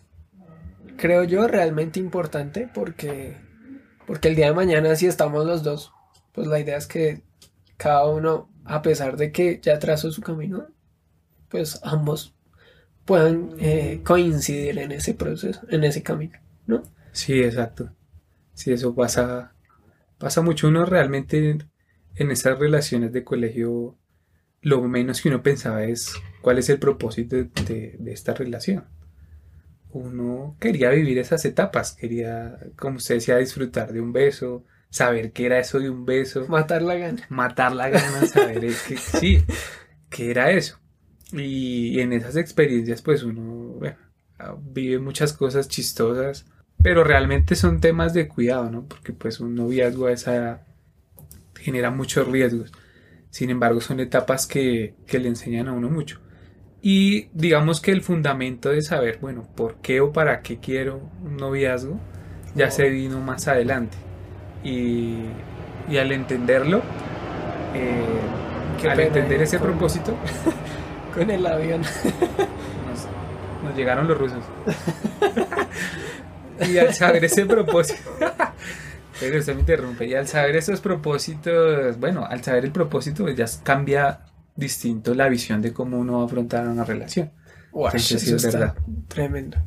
[0.99, 3.39] creo yo, realmente importante porque,
[4.07, 5.95] porque el día de mañana si estamos los dos,
[6.33, 7.23] pues la idea es que
[7.79, 10.67] cada uno, a pesar de que ya trazó su camino,
[11.49, 12.35] pues ambos
[13.11, 16.85] puedan eh, coincidir en ese proceso, en ese camino, ¿no?
[17.11, 17.91] Sí, exacto.
[18.55, 19.53] Sí, eso pasa,
[20.17, 20.69] pasa mucho.
[20.69, 21.59] Uno realmente
[22.15, 23.99] en esas relaciones de colegio,
[24.61, 28.85] lo menos que uno pensaba es cuál es el propósito de, esta relación.
[29.91, 35.47] Uno quería vivir esas etapas, quería, como usted decía, disfrutar de un beso, saber qué
[35.47, 36.47] era eso de un beso.
[36.47, 37.27] Matar la gana.
[37.29, 39.43] Matar la gana, saber que sí,
[40.09, 40.80] qué era eso.
[41.33, 43.79] Y en esas experiencias, pues uno
[44.63, 46.47] vive muchas cosas chistosas,
[46.83, 48.87] pero realmente son temas de cuidado, ¿no?
[48.87, 50.67] Porque pues un noviazgo a esa edad
[51.55, 52.73] genera muchos riesgos.
[53.31, 56.21] Sin embargo, son etapas que, le enseñan a uno mucho.
[56.83, 61.37] Y digamos que el fundamento de saber, bueno, por qué o para qué quiero un
[61.37, 62.01] noviazgo,
[62.55, 63.99] ya se vino más adelante.
[64.65, 65.19] Y,
[65.89, 66.83] y al entenderlo,
[67.75, 70.17] eh, al entender ese propósito,
[71.11, 71.83] con el avión.
[73.63, 74.45] Nos, llegaron los rusos.
[76.69, 78.11] y al saber ese propósito.
[79.21, 80.07] Pero usted me interrumpe.
[80.07, 84.21] Y al saber esos propósitos, bueno, al saber el propósito, pues ya cambia
[84.57, 87.31] distinto la visión de cómo uno va a afrontar una relación.
[87.93, 88.75] eso es verdad.
[89.09, 89.59] Tremendo.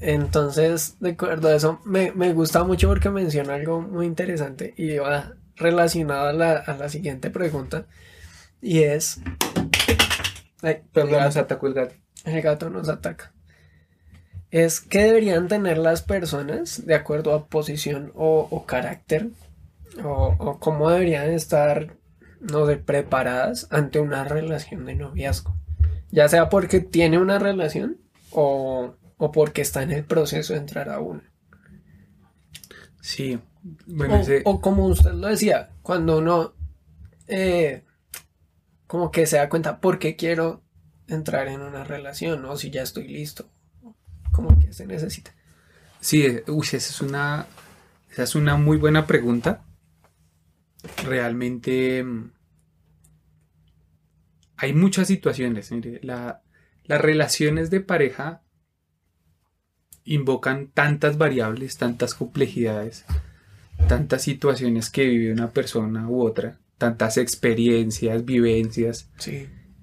[0.00, 4.98] Entonces, de acuerdo a eso, me, me, gusta mucho porque menciona algo muy interesante y
[4.98, 7.86] va relacionado a la, a la siguiente pregunta.
[8.60, 9.20] Y es.
[10.62, 11.94] Ay, perdón, nos atacó el gato.
[12.24, 13.32] El gato nos ataca.
[14.50, 19.30] Es que deberían tener las personas de acuerdo a posición o, carácter.
[20.02, 21.96] O, cómo deberían estar,
[22.40, 25.56] no sé, preparadas ante una relación de noviazgo.
[26.10, 27.98] Ya sea porque tiene una relación
[28.30, 28.96] o,
[29.32, 31.32] porque está en el proceso de entrar a una.
[33.00, 33.38] Sí.
[33.86, 36.54] Bueno, o, como usted lo decía, cuando uno
[37.26, 37.82] eh,
[38.86, 40.62] como que se da cuenta por qué quiero
[41.08, 43.50] entrar en una relación, o si ya estoy listo,
[44.32, 45.34] como que se necesita.
[46.00, 47.46] Sí, eh, esa es una,
[48.10, 49.64] esa es una muy buena pregunta.
[51.04, 52.32] Realmente mm,
[54.56, 55.70] hay muchas situaciones.
[56.02, 58.42] las relaciones de pareja
[60.04, 63.04] invocan tantas variables, tantas complejidades,
[63.88, 69.10] tantas situaciones que vive una persona u otra, tantas experiencias, vivencias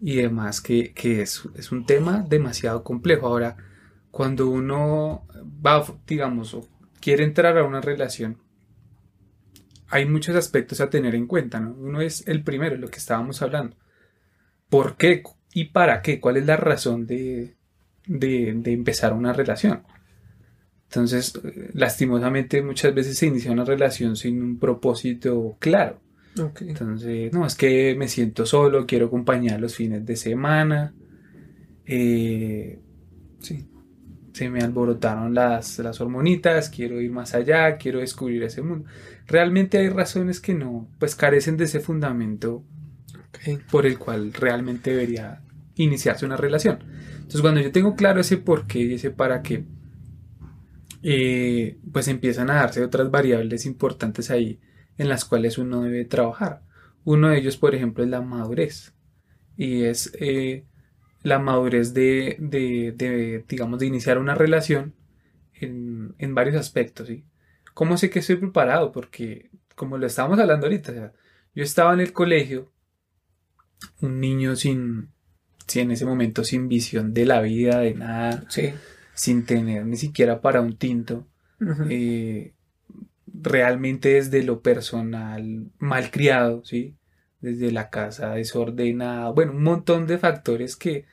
[0.02, 3.28] y demás, que, es, un tema demasiado complejo.
[3.28, 3.58] Ahora,
[4.12, 5.28] cuando uno
[5.66, 6.68] va, digamos, o
[7.00, 8.38] quiere entrar a una relación,
[9.90, 11.74] hay muchos aspectos a tener en cuenta, ¿no?
[11.74, 13.78] Uno es el primero, lo que estábamos hablando.
[14.70, 16.20] ¿Por qué y para qué?
[16.20, 17.56] ¿Cuál es la razón de,
[18.08, 19.84] de, de empezar una relación?
[20.86, 21.40] Entonces,
[21.74, 26.03] lastimosamente muchas veces se inicia una relación sin un propósito claro.
[26.36, 30.93] Entonces, no, es que me siento solo, quiero acompañar los fines de semana.
[31.86, 32.80] Eh,
[33.39, 33.67] sí,
[34.32, 38.89] se me alborotaron las, las hormonitas, quiero ir más allá, quiero descubrir ese mundo.
[39.28, 42.63] Realmente hay razones que no, pues carecen de ese fundamento
[43.69, 45.41] por el cual realmente debería
[45.76, 46.80] iniciarse una relación.
[47.15, 49.65] Entonces, cuando yo tengo claro ese por qué y ese para qué,
[51.04, 54.60] eh, pues empiezan a darse otras variables importantes ahí
[54.98, 56.62] en las cuales uno debe trabajar.
[57.04, 58.94] Uno de ellos, por ejemplo, es la madurez.
[59.58, 60.66] Y es eh,
[61.22, 64.94] la madurez de, de, digamos, de iniciar una relación
[65.54, 67.08] en, en varios aspectos.
[67.08, 67.26] ¿sí?
[67.74, 68.92] ¿Cómo sé que estoy preparado?
[68.92, 71.14] Porque, como lo estábamos hablando ahorita,
[71.56, 72.72] yo estaba en el colegio,
[74.02, 75.10] un niño sin,
[75.68, 78.46] sin, en ese momento, sin visión de la vida, de nada,
[79.14, 81.28] sin tener ni siquiera para un tinto
[83.44, 86.98] realmente desde lo personal malcriado, ¿sí?
[87.42, 91.06] Desde la casa desordenada, bueno, un montón de factores que,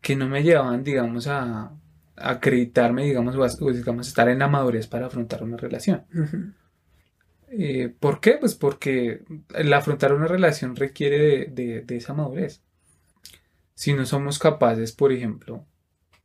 [0.00, 1.72] que no me llevaban, digamos, a,
[2.16, 6.04] acreditarme, digamos, o digamos, estar en la madurez para afrontar una relación.
[7.48, 8.38] Eh, ¿Por qué?
[8.40, 9.22] Pues porque
[9.54, 12.62] el afrontar una relación requiere de, esa madurez.
[13.74, 15.66] Si no somos capaces, por ejemplo,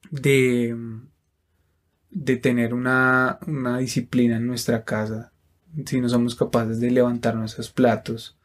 [0.09, 0.75] de,
[2.09, 5.30] de tener una, una disciplina en nuestra casa,
[5.85, 8.37] si no somos capaces de levantar nuestros platos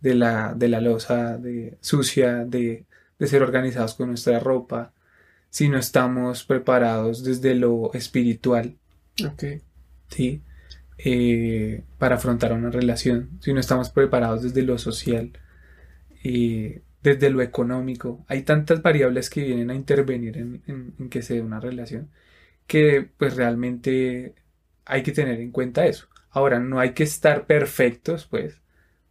[0.00, 2.86] de la, de la losa de, sucia, de,
[3.20, 4.92] ser organizados con nuestra ropa,
[5.50, 8.76] si no estamos preparados desde lo espiritual.
[9.24, 9.44] Ok.
[10.08, 10.42] ¿sí?
[10.98, 15.32] Eh, para afrontar una relación, si no estamos preparados desde lo social,
[16.22, 18.24] y desde lo económico.
[18.28, 22.10] Hay tantas variables que vienen a intervenir en, en, que se dé una relación
[22.66, 24.34] que pues realmente
[24.84, 26.08] hay que tener en cuenta eso.
[26.30, 28.60] Ahora, no hay que estar perfectos, pues.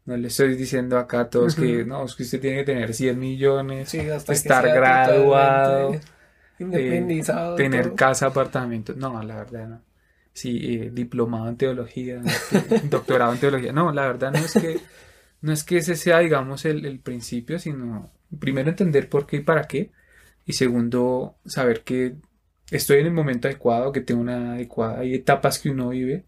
[0.06, 2.94] No le estoy diciendo acá a todos que no, es que usted tiene que tener
[2.94, 6.00] 100 millones, estar graduado, eh,
[6.60, 8.94] independizado, tener casa, apartamento.
[8.96, 9.82] No, la verdad no.
[10.32, 12.22] Sí, eh, diplomado en teología,
[12.90, 13.74] doctorado en teología.
[13.74, 14.80] No, la verdad no es que
[15.42, 19.64] no es que ese sea, digamos, el, principio, sino primero entender por qué y para
[19.64, 19.92] qué.
[20.46, 22.16] Y segundo, saber que
[22.72, 25.00] estoy en el momento adecuado, que tengo una adecuada.
[25.00, 26.26] Hay etapas que uno vive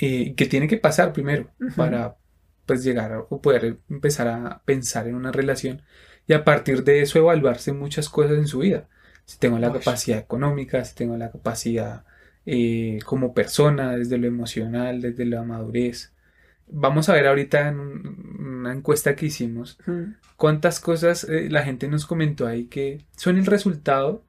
[0.00, 2.16] eh, que tiene que pasar primero para
[2.66, 5.82] pues llegar o poder empezar a pensar en una relación
[6.26, 8.88] y a partir de eso evaluarse muchas cosas en su vida.
[9.26, 12.04] Si tengo la capacidad económica, si tengo la capacidad
[12.46, 16.14] eh, como persona, desde lo emocional, desde la madurez,
[16.66, 19.78] Vamos a ver ahorita en una encuesta que hicimos
[20.36, 24.24] cuántas cosas eh, la gente nos comentó ahí que son el resultado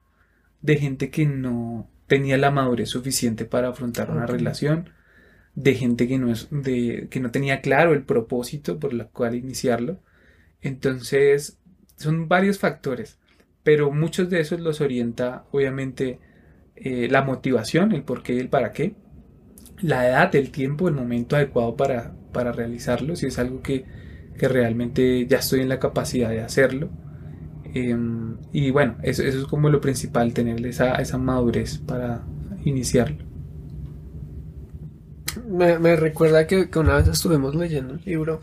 [0.60, 4.90] de gente que no tenía la madurez suficiente para afrontar una relación,
[5.56, 9.34] de gente que no, es, de, que no tenía claro el propósito por el cual
[9.34, 9.98] iniciarlo.
[10.60, 11.58] Entonces,
[11.96, 13.18] son varios factores,
[13.62, 16.20] pero muchos de esos los orienta obviamente
[16.76, 18.94] eh, la motivación, el por qué y el para qué,
[19.80, 23.84] la edad, el tiempo, el momento adecuado para, para realizarlo, si es algo que,
[24.38, 26.90] realmente ya estoy en la capacidad de hacerlo.
[27.74, 32.22] Em, y bueno, eso, es como lo principal, tener esa, esa madurez para
[32.64, 33.24] iniciarlo.
[35.44, 38.40] Me, recuerda que, una vez estuvimos leyendo un libro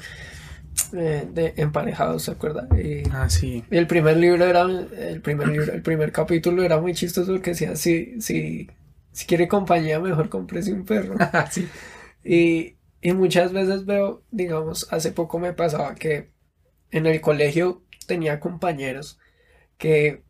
[0.93, 2.67] eh, de emparejados, ¿se acuerda?
[3.11, 3.63] ah, sí.
[3.69, 7.75] el primer libro era, el primer libro, el primer capítulo era muy chistoso porque decía,
[7.75, 8.69] si, si,
[9.11, 11.15] si quiere compañía, mejor cómprese un perro.
[11.51, 11.67] sí.
[12.23, 16.31] Y, y muchas veces veo, digamos, hace poco me pasaba que
[16.91, 19.19] en el colegio tenía compañeros
[19.77, 20.23] que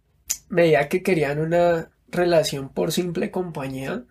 [0.49, 4.05] veía que querían una relación por simple compañía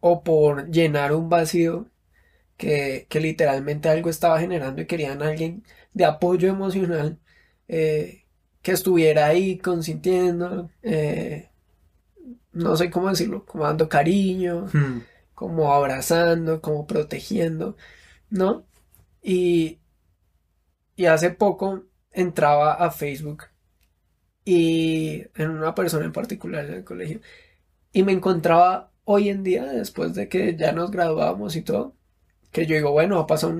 [0.00, 1.86] o por llenar un vacío
[2.56, 7.18] que, literalmente algo estaba generando y querían a alguien de apoyo emocional
[7.68, 8.24] eh,
[8.62, 11.50] que estuviera ahí consintiendo, eh,
[12.52, 14.66] no sé cómo decirlo, como dando cariño.
[14.72, 15.00] Hmm
[15.40, 17.74] como abrazando, como protegiendo,
[18.28, 18.66] ¿no?
[19.22, 19.78] Y,
[20.96, 23.44] y hace poco entraba a Facebook
[24.44, 27.20] y en una persona en particular en el colegio
[27.90, 31.96] y me encontraba hoy en día, después de que ya nos graduábamos y todo,
[32.52, 33.52] que yo digo, bueno, ha pasado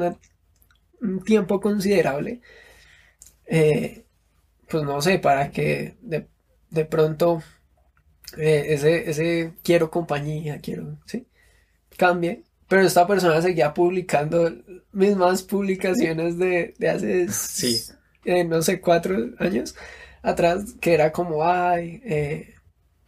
[1.01, 2.41] un tiempo considerable,
[3.47, 4.05] eh,
[4.69, 7.43] pues no sé, para que de, pronto
[8.39, 11.27] eh, ese, ese quiero compañía, quiero, ¿sí?
[11.97, 14.53] cambie, pero esta persona seguía publicando
[14.93, 17.93] mismas publicaciones de, hace, sí.
[18.25, 19.75] Eh, no sé, cuatro años
[20.23, 22.55] atrás, que era como, ay, eh,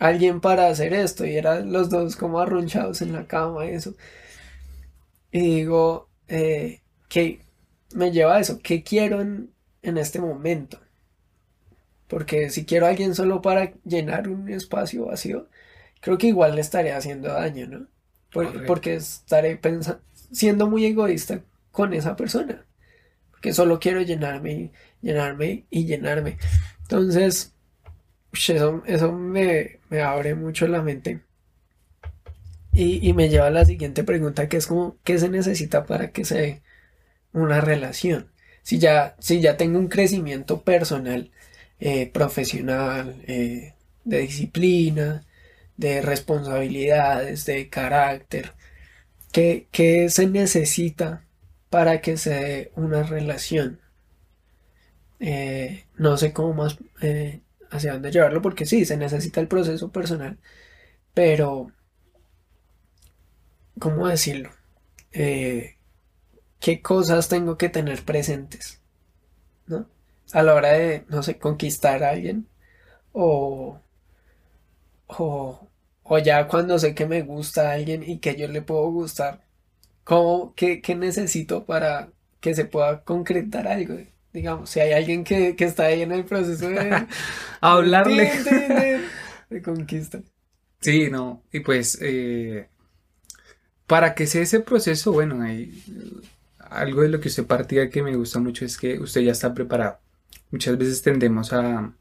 [0.07, 3.95] alguien para hacer esto, y eran los dos como arrunchados en la cama y eso.
[5.31, 7.41] Y digo, eh, ¿qué
[7.95, 8.59] me lleva a eso?
[8.63, 10.79] ¿Qué quiero en, en este momento?
[12.09, 15.49] Porque si quiero a alguien solo para llenar un espacio vacío,
[16.01, 17.87] creo que igual le estaría haciendo daño, ¿no?
[18.67, 20.01] porque estaré pensando,
[20.33, 22.65] siendo muy egoísta con esa persona.
[23.31, 26.39] Porque solo quiero llenarme, llenarme y llenarme.
[26.83, 27.55] Entonces,
[28.33, 31.21] eso, eso me, abre mucho la mente.
[32.75, 36.25] Y, me lleva a la siguiente pregunta, que es como, ¿qué se necesita para que
[36.25, 36.63] se dé
[37.33, 38.31] una relación?
[38.63, 41.31] Si ya, si ya tengo un crecimiento personal,
[41.81, 45.27] eh, profesional, eh, de disciplina,
[45.77, 48.55] de responsabilidades, de carácter,
[49.33, 51.25] ¿qué, se necesita
[51.71, 53.81] para que se dé una relación?
[55.21, 56.79] Eh, no sé cómo más
[57.73, 60.39] hacia dónde llevarlo, porque sí, se necesita el proceso personal,
[61.15, 61.73] pero,
[63.79, 64.51] ¿cómo decirlo?
[65.13, 65.77] Eh,
[66.61, 68.81] ¿Qué cosas tengo que tener presentes?
[69.67, 69.89] ¿No?
[70.33, 72.49] A la hora de, no sé, conquistar a alguien
[73.13, 73.81] o,
[75.07, 75.69] o,
[76.03, 79.41] o ya cuando sé que me gusta a alguien y que yo le puedo gustar,
[80.05, 82.11] ¿cómo, qué, necesito para
[82.41, 83.97] que se pueda concretar algo?
[84.33, 87.07] Digamos, si hay alguien que, está ahí en el proceso de
[87.61, 88.31] hablarle
[89.51, 90.21] de, conquista.
[90.81, 92.69] Sí, no, y pues eh,
[93.87, 95.83] para que sea ese proceso, bueno, hay
[96.59, 99.53] algo de lo que usted partía que me gusta mucho es que usted ya está
[99.53, 99.99] preparado.
[100.51, 101.93] Muchas veces tendemos a,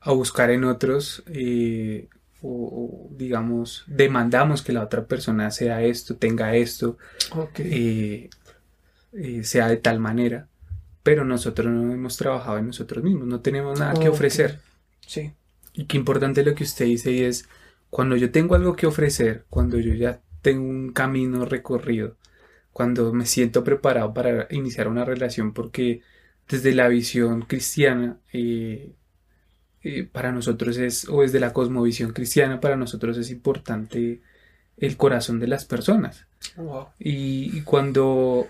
[0.00, 2.08] a buscar en otros eh,
[2.40, 6.98] o, digamos demandamos que la otra persona sea esto, tenga esto,
[7.58, 8.30] eh,
[9.12, 10.48] eh, sea de tal manera,
[11.02, 14.60] pero nosotros no hemos trabajado en nosotros mismos, no tenemos nada que ofrecer.
[15.06, 15.32] Sí.
[15.72, 17.48] Y qué importante lo que usted dice y es
[17.90, 22.16] cuando yo tengo algo que ofrecer, cuando yo ya tengo un camino recorrido,
[22.72, 26.02] cuando me siento preparado para iniciar una relación, porque
[26.48, 28.94] desde la visión cristiana, eh,
[29.82, 34.20] eh, para nosotros es, o desde la cosmovisión cristiana, para nosotros es importante
[34.76, 36.26] el corazón de las personas.
[36.98, 38.46] Y, cuando,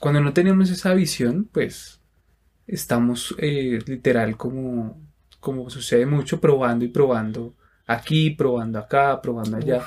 [0.00, 2.00] cuando no tenemos esa visión, pues
[2.66, 5.00] estamos eh, literal como,
[5.40, 7.54] como sucede mucho, probando y probando
[7.86, 9.84] aquí, probando acá, probando allá.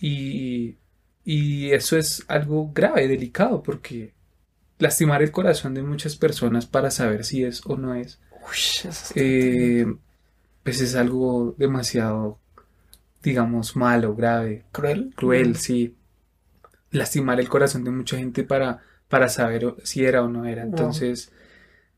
[0.00, 0.76] Y,
[1.24, 4.14] y eso es algo grave, delicado, porque
[4.78, 8.20] lastimar el corazón de muchas personas para saber si es o no es
[9.14, 9.86] eh,
[10.62, 12.38] pues es algo demasiado,
[13.22, 14.64] digamos, malo, grave.
[14.72, 15.12] Cruel.
[15.14, 15.96] Cruel, sí.
[16.90, 20.62] Lastimar el corazón de mucha gente para, para saber si era o no era.
[20.62, 21.32] Entonces,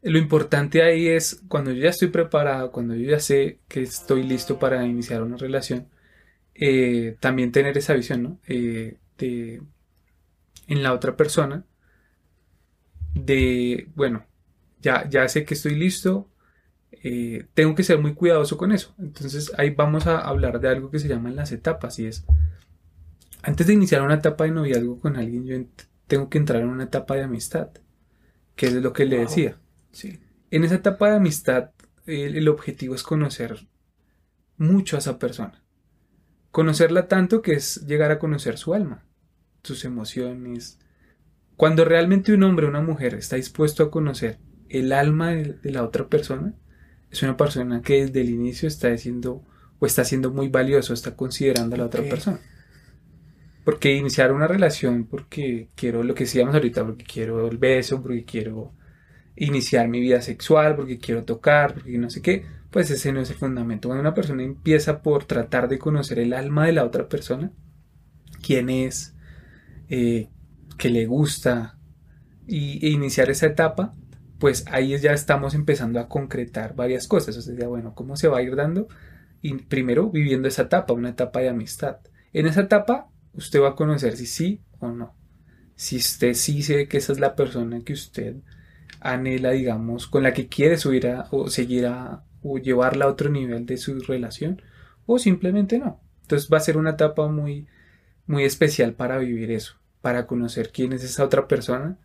[0.03, 4.23] lo importante ahí es cuando yo ya estoy preparado, cuando yo ya sé que estoy
[4.23, 5.89] listo para iniciar una relación,
[6.55, 8.39] eh, también tener esa visión, ¿no?
[8.47, 9.63] Eh, de,
[10.69, 11.65] en la otra persona,
[13.15, 14.25] de, bueno,
[14.81, 16.29] ya, ya sé que estoy listo,
[17.03, 18.95] eh, tengo que ser muy cuidadoso con eso.
[18.99, 22.25] Entonces ahí vamos a hablar de algo que se llaman las etapas y es,
[23.43, 25.57] antes de iniciar una etapa de noviazgo con alguien, yo
[26.11, 27.69] tengo que entrar en una etapa de amistad,
[28.57, 29.59] que es lo que le decía.
[29.93, 30.19] Sí.
[30.51, 31.71] En esa etapa de amistad,
[32.05, 33.69] el, objetivo es conocer
[34.57, 35.63] mucho a esa persona.
[36.51, 39.05] Conocerla tanto que es llegar a conocer su alma,
[39.63, 40.81] sus emociones.
[41.57, 45.85] Cuando realmente un hombre o una mujer está dispuesto a conocer el alma de la
[45.85, 46.55] otra persona,
[47.13, 49.45] es una persona que desde el inicio está diciendo
[49.79, 52.41] o está siendo muy valioso, está considerando a la otra persona.
[53.71, 58.25] Porque iniciar una relación, porque quiero lo que decíamos ahorita, porque quiero el beso, porque
[58.25, 58.75] quiero
[59.37, 63.31] iniciar mi vida sexual, porque quiero tocar, porque no sé qué, pues ese no es
[63.31, 63.87] el fundamento.
[63.89, 67.53] Cuando una persona empieza por tratar de conocer el alma de la otra persona,
[68.45, 69.15] quién es,
[69.89, 70.31] eh,
[70.77, 71.79] qué le gusta,
[72.49, 73.95] y, e iniciar esa etapa,
[74.41, 77.37] pues ahí ya estamos empezando a concretar varias cosas.
[77.37, 78.89] O sea, bueno, ¿cómo se va a ir dando?
[79.43, 81.99] Y primero viviendo esa etapa, una etapa de amistad.
[82.33, 85.15] En esa etapa usted va a conocer si sí o no.
[85.77, 88.37] Si usted sí sé que esa es la persona que usted
[89.01, 93.31] anhela, digamos, con la que quiere subir a, o seguir a, o llevarla a otro
[93.31, 94.63] nivel de su relación,
[95.07, 96.01] o simplemente no.
[96.23, 97.67] Entonces va a ser una etapa muy,
[98.27, 101.99] muy especial para vivir eso, para conocer quién es esa otra persona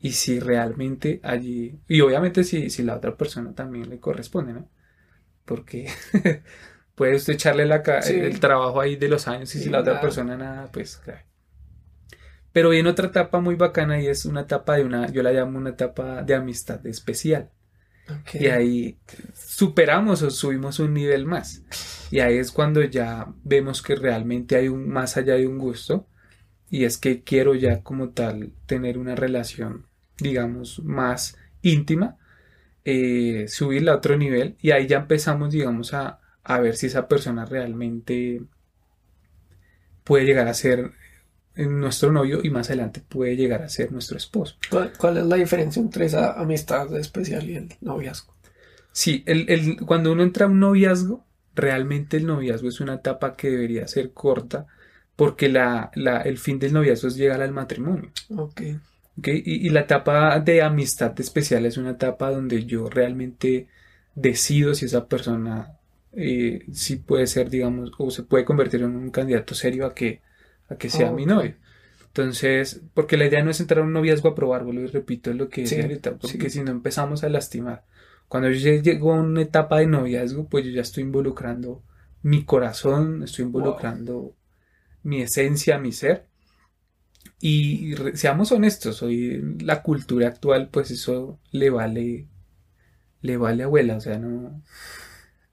[0.00, 4.68] y si realmente allí, y obviamente si, si la otra persona también le corresponde, ¿no?
[5.44, 5.88] Porque
[7.02, 10.36] puede usted echarle la el trabajo ahí de los años y si la otra persona
[10.36, 11.02] nada, pues
[12.52, 15.58] Pero viene otra etapa muy bacana y es una etapa de una, yo la llamo
[15.58, 17.50] una etapa de amistad especial.
[18.34, 19.00] Y ahí
[19.34, 21.64] superamos o subimos un nivel más.
[22.12, 26.06] Y ahí es cuando ya vemos que realmente hay un más allá de un gusto.
[26.70, 29.86] Y es que quiero ya como tal tener una relación
[30.18, 32.16] digamos, más íntima,
[32.84, 37.44] eh, subirla a otro nivel y ahí ya empezamos, digamos, a, ver si esa persona
[37.44, 38.42] realmente
[40.04, 40.92] puede llegar a ser
[41.54, 44.56] nuestro novio y más adelante puede llegar a ser nuestro esposo.
[44.98, 48.34] ¿Cuál, es la diferencia entre esa amistad especial y el noviazgo?
[48.92, 51.24] Sí, el, cuando uno entra a un noviazgo,
[51.54, 54.66] realmente el noviazgo es una etapa que debería ser corta
[55.16, 55.90] porque la,
[56.24, 58.10] el fin del noviazgo es llegar al matrimonio.
[58.34, 58.80] Okay.
[59.24, 63.68] Y, la etapa de amistad especial es una etapa donde yo realmente
[64.14, 65.78] decido si esa persona
[66.14, 70.20] eh, si puede ser, digamos, o se puede convertir en un candidato serio a que,
[70.68, 71.54] a que sea mi novio.
[72.06, 75.36] Entonces, porque la idea no es entrar a un noviazgo a probarlo, y repito, es
[75.36, 77.84] lo que decía ahorita, porque si no empezamos a lastimar.
[78.28, 81.82] Cuando yo llego a una etapa de noviazgo, pues yo ya estoy involucrando
[82.22, 84.34] mi corazón, estoy involucrando
[85.02, 86.26] mi esencia, mi ser.
[87.40, 92.26] Y seamos honestos, hoy la cultura actual, pues eso le vale,
[93.20, 94.62] le vale abuela, o sea, no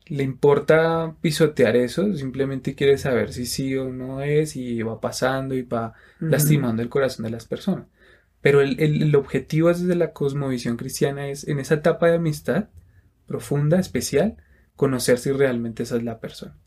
[0.10, 5.54] le importa pisotear eso, simplemente quiere saber si sí o no es y va pasando
[5.56, 7.86] y va lastimando el corazón de las personas.
[8.42, 12.70] Pero el, el, objetivo desde la cosmovisión cristiana es en esa etapa de amistad
[13.28, 14.38] profunda, especial,
[14.76, 16.58] conocer si realmente esa es la persona.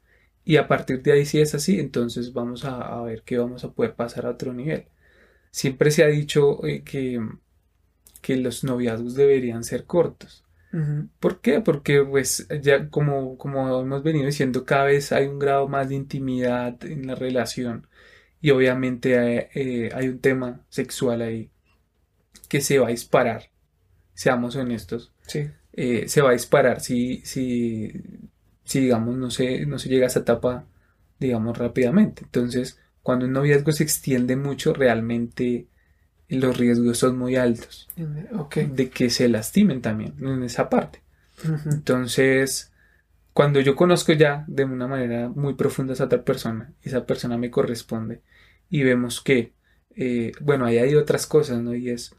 [0.45, 3.65] Y a partir de ahí, si es así, entonces vamos a, a ver que vamos
[3.65, 4.87] a poder pasar a otro nivel.
[5.51, 7.21] Siempre se ha dicho eh, que,
[8.21, 10.45] que los noviazgos deberían ser cortos.
[11.21, 11.61] ¿Por qué?
[11.61, 15.97] Porque pues ya como, como hemos venido diciendo, cada vez hay un grado más de
[15.97, 17.87] intimidad en la relación
[18.41, 21.51] y obviamente hay, eh, hay un tema sexual ahí
[22.49, 23.51] que se va a disparar,
[24.15, 25.13] seamos honestos.
[25.27, 25.51] Sí.
[25.75, 27.93] Eh, se va a disparar si, si,
[28.65, 30.67] si digamos, no se, no se llega a esa etapa,
[31.19, 32.23] digamos, rápidamente.
[32.25, 35.69] Entonces, cuando un noviazgo se extiende mucho, realmente
[36.37, 41.03] los riesgos son muy altos de que se lastimen también en esa parte.
[41.67, 42.73] Entonces,
[43.33, 47.39] cuando yo conozco ya de una manera muy profunda a esa otra persona, esa persona
[47.39, 48.23] me corresponde
[48.71, 49.53] y vemos que,
[49.97, 51.75] eh, bueno, ahí hay otras cosas, ¿no?
[51.75, 52.15] Y es,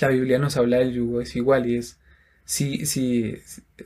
[0.00, 1.98] la Biblia nos habla del yugo es igual y es,
[2.44, 3.36] si, si,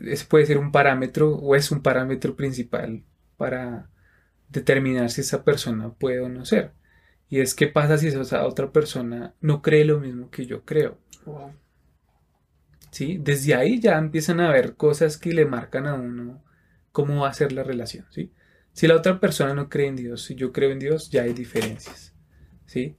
[0.01, 3.03] es, puede ser un parámetro o es un parámetro principal
[3.37, 3.89] para
[4.49, 6.73] determinar si esa persona puede o no ser.
[7.35, 10.99] Y es qué pasa si esa otra persona no cree lo mismo que yo creo.
[12.93, 13.18] ¿Sí?
[13.20, 16.45] Desde ahí ya empiezan a haber cosas que le marcan a uno
[16.93, 18.07] cómo va a ser la relación.
[18.11, 18.30] ¿sí?
[18.72, 21.32] Si la otra persona no cree en Dios, si yo creo en Dios, ya hay
[21.32, 22.14] diferencias.
[22.66, 22.99] ¿sí?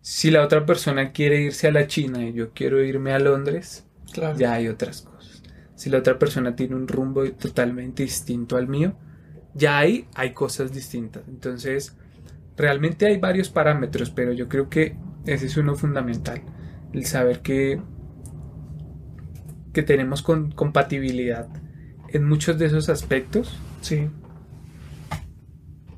[0.00, 3.84] Si la otra persona quiere irse a la China y yo quiero irme a Londres,
[4.38, 5.42] ya hay otras cosas.
[5.74, 8.96] Si la otra persona tiene un rumbo totalmente distinto al mío,
[9.52, 11.28] ya ahí hay cosas distintas.
[11.28, 11.94] Entonces,
[12.56, 14.96] realmente hay varios parámetros, pero yo creo que
[15.26, 16.42] ese es uno fundamental.
[16.92, 17.80] El saber que,
[19.72, 21.48] que tenemos compatibilidad
[22.08, 23.58] en muchos de esos aspectos.
[23.80, 24.08] Sí.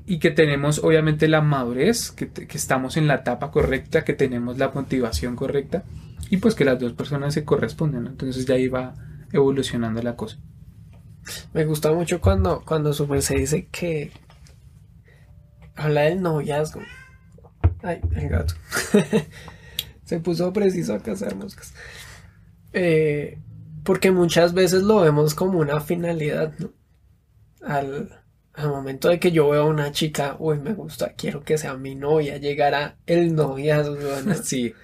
[0.07, 4.59] Y que tenemos obviamente la madurez, que, que estamos en la etapa correcta, que tenemos
[4.59, 5.85] la motivación correcta
[6.31, 8.07] y pues que las dos personas se corresponden.
[8.07, 8.95] Entonces ya ahí va
[9.33, 10.39] evolucionando la cosa.
[11.53, 14.11] Me gusta mucho cuando, cuando se dice que
[15.79, 16.81] habla del noviazgo.
[17.83, 18.55] Ay, el gato.
[20.05, 21.73] se puso preciso a cazar moscas.
[22.73, 23.39] Eh,
[23.85, 26.73] porque muchas veces lo vemos como una finalidad, ¿no?
[27.63, 28.23] Al,
[28.55, 31.75] al momento de que yo veo a una chica, uy, me gusta, quiero que sea
[31.75, 33.97] mi novia, llegará el noviazgo.
[34.25, 34.35] ¿no?
[34.43, 34.75] Sí.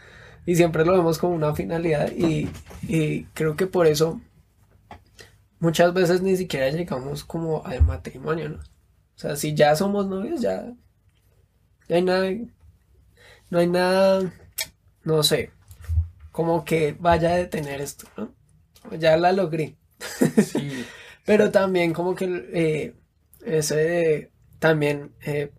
[0.47, 2.51] Y siempre lo vemos como una finalidad y,
[2.83, 4.21] y creo que por eso
[5.59, 8.74] muchas veces ni siquiera llegamos como al matrimonio, ¿no?
[9.17, 10.75] O sea, si ya somos novios, ya,
[11.89, 12.31] ya hay nada,
[13.51, 14.33] no hay nada,
[15.05, 15.51] no sé,
[16.33, 18.35] como que vaya a detener esto, ¿no?
[18.99, 19.77] Ya la logré.
[20.37, 20.93] Sí.
[21.27, 22.95] Pero también como que eh,
[23.45, 25.53] ese también, eh,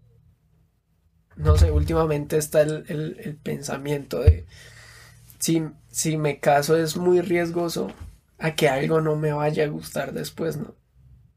[1.35, 4.45] no sé, últimamente está el, el pensamiento de
[5.39, 7.89] si, si me caso es muy riesgoso
[8.39, 10.75] a que algo no me vaya a gustar después, ¿no?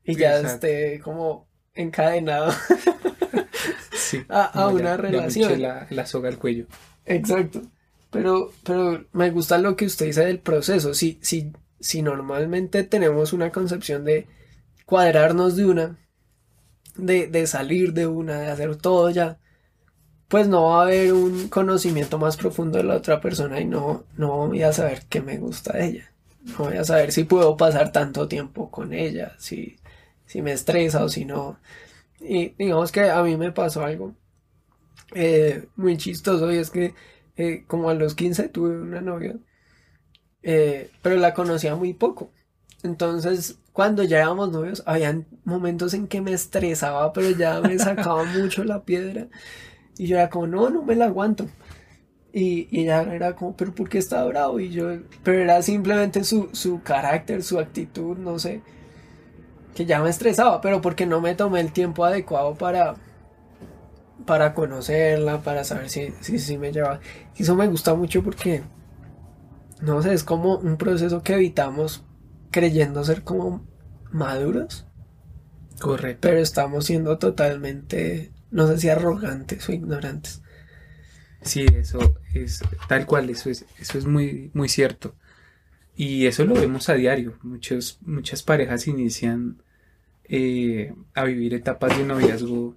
[0.05, 1.48] Y ya esté como
[1.79, 2.53] encadenado
[4.29, 5.63] a, una relación.
[5.63, 6.67] La, soga al cuello.
[7.07, 7.63] Exacto.
[8.11, 10.95] Pero, pero me gusta lo que usted dice del proceso.
[10.95, 14.27] Si, si, si normalmente tenemos una concepción de
[14.85, 15.99] cuadrarnos de una,
[16.97, 19.39] de, de salir de una, de hacer todo ya,
[20.29, 24.05] pues no va a haber un conocimiento más profundo de la otra persona y no,
[24.17, 26.13] no voy a saber qué me gusta de ella.
[26.45, 29.77] No voy a saber si puedo pasar tanto tiempo con ella, si,
[30.29, 31.59] si me estresa o si no.
[32.21, 34.15] Y digamos que a mí me pasó algo
[35.15, 36.95] eh, muy chistoso y es que
[37.37, 39.37] eh, como a los 15 tuve una novia,
[40.43, 42.31] eh, pero la conocía muy poco.
[42.83, 48.25] Entonces, cuando ya éramos novios, habían momentos en que me estresaba, pero ya me sacaba
[48.39, 49.29] mucho la piedra.
[49.99, 51.49] Y yo era como, no, no me la aguanto.
[52.33, 54.61] Y, y ella era como, pero ¿por qué está bravo?
[54.61, 54.89] Y yo,
[55.25, 58.63] pero era simplemente su, su carácter, su actitud, no sé,
[59.75, 62.97] que ya me estresaba, pero porque no me tomé el tiempo adecuado para,
[64.27, 67.01] para conocerla, para saber si, si, si me llevaba.
[67.37, 68.63] Y eso me gusta mucho porque,
[69.81, 72.05] no sé, es como un proceso que evitamos
[72.51, 73.67] creyendo ser como
[74.11, 74.87] maduros.
[75.81, 76.29] Correcto.
[76.29, 80.43] Pero estamos siendo totalmente no sé si arrogantes o ignorantes.
[81.43, 81.99] Sí, eso
[82.35, 85.15] es tal cual, eso es, eso es muy, muy cierto.
[85.99, 87.39] Y eso lo vemos a diario.
[87.43, 89.61] Muchos, muchas parejas inician
[90.25, 92.77] eh, a vivir etapas de noviazgo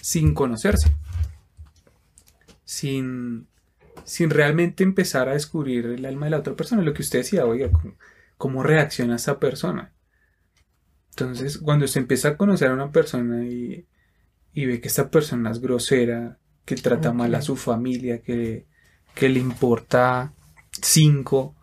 [0.00, 0.94] sin conocerse.
[2.64, 3.48] Sin,
[4.04, 6.82] sin realmente empezar a descubrir el alma de la otra persona.
[6.82, 7.96] Lo que usted decía, oiga, cómo,
[8.36, 9.92] cómo reacciona esa persona.
[11.10, 13.86] Entonces, cuando se empieza a conocer a una persona y
[14.54, 18.66] y ve que esta persona es grosera, que trata mal a su familia, que,
[19.14, 20.32] que le importa
[20.80, 21.56] cinco,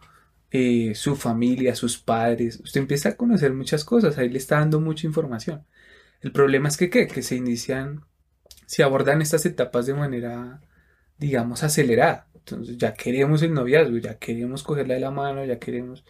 [0.51, 2.59] eh, su familia, sus padres.
[2.63, 5.65] Usted empieza a conocer muchas cosas, ahí le está dando mucha información.
[6.21, 7.07] El problema es que, ¿qué?
[7.07, 8.05] que se inician,
[8.65, 10.61] se abordan estas etapas de manera,
[11.17, 12.27] digamos, acelerada.
[12.35, 16.03] Entonces ya queremos el noviazgo, ya queremos cogerla de la mano, ya queremos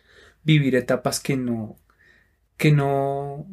[0.44, 1.78] vivir etapas que no,
[2.58, 3.48] que no,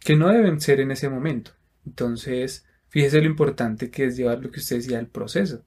[0.00, 1.52] que no deben ser en ese momento.
[1.86, 5.64] Entonces, fíjese lo importante que es llevar lo que usted decía, el proceso.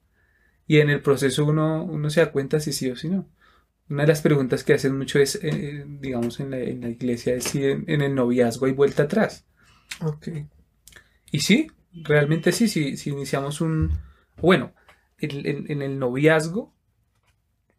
[0.66, 3.28] Y en el proceso uno, uno se da cuenta si sí o si no.
[3.90, 7.64] Una de las preguntas que hacen mucho es, eh, digamos, en la, iglesia, es si
[7.64, 9.46] en, el noviazgo hay vuelta atrás.
[10.02, 10.28] Ok.
[11.30, 13.90] Y sí, realmente sí, si, iniciamos un...
[14.36, 14.74] Bueno,
[15.18, 16.74] en, el noviazgo,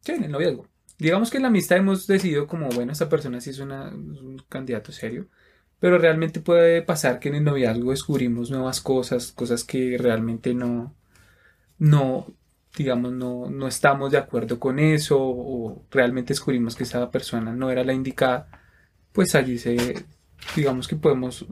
[0.01, 0.67] sí, en el noviazgo.
[0.97, 4.91] Digamos que en la amistad hemos decidido como, bueno, esta persona sí es, un candidato
[4.91, 5.29] serio,
[5.79, 10.95] pero realmente puede pasar que en el noviazgo descubrimos nuevas cosas, cosas que realmente no,
[11.77, 12.33] no,
[12.79, 17.69] digamos, no, no estamos de acuerdo con eso, o realmente descubrimos que esa persona no
[17.69, 18.47] era la indicada,
[19.11, 20.05] pues allí se,
[20.55, 21.45] digamos que podemos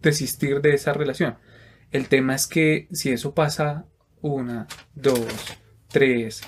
[0.00, 1.36] desistir de esa relación.
[1.90, 3.86] El tema es que si eso pasa
[4.22, 5.26] una, dos,
[5.88, 6.42] tres,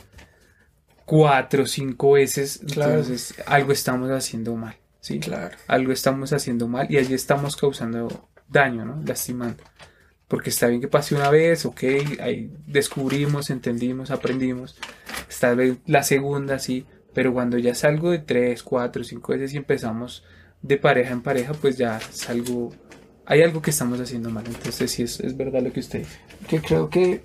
[1.05, 4.76] cuatro, cinco veces, entonces algo estamos haciendo mal.
[5.01, 5.18] ¿sí?
[5.18, 5.57] Claro.
[5.66, 9.03] Algo estamos haciendo mal y allí estamos causando daño, ¿no?
[9.05, 9.64] Lastimando.
[10.31, 11.83] Porque está bien que pase una vez, ok,
[12.20, 14.76] ahí descubrimos, entendimos, aprendimos.
[15.28, 15.57] Está
[15.87, 20.22] la segunda, sí, pero cuando ya salgo de tres, cuatro, cinco veces y empezamos
[20.62, 22.72] de pareja en pareja, pues ya salgo,
[23.26, 24.45] hay algo que estamos haciendo mal.
[24.47, 26.18] Entonces sí, es, es verdad lo que usted dice.
[26.49, 27.22] Que creo que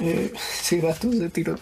[0.00, 1.56] eh, sí, gatos de tiro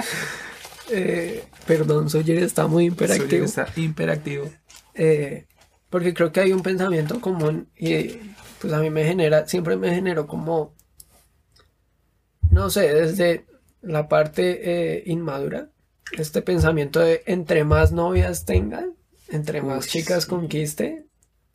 [0.90, 3.44] eh, perdón, Soyer está muy imperactivo.
[3.44, 4.50] está imperactivo.
[4.94, 5.44] Eh,
[5.90, 8.29] porque creo que hay un pensamiento común y
[8.60, 10.74] pues a mí me genera, siempre me generó como,
[12.50, 13.46] no sé, desde
[13.80, 14.60] la parte
[14.98, 15.70] eh, inmadura,
[16.18, 18.94] este pensamiento de entre más novias tengan,
[19.28, 21.06] entre más chicas conquiste,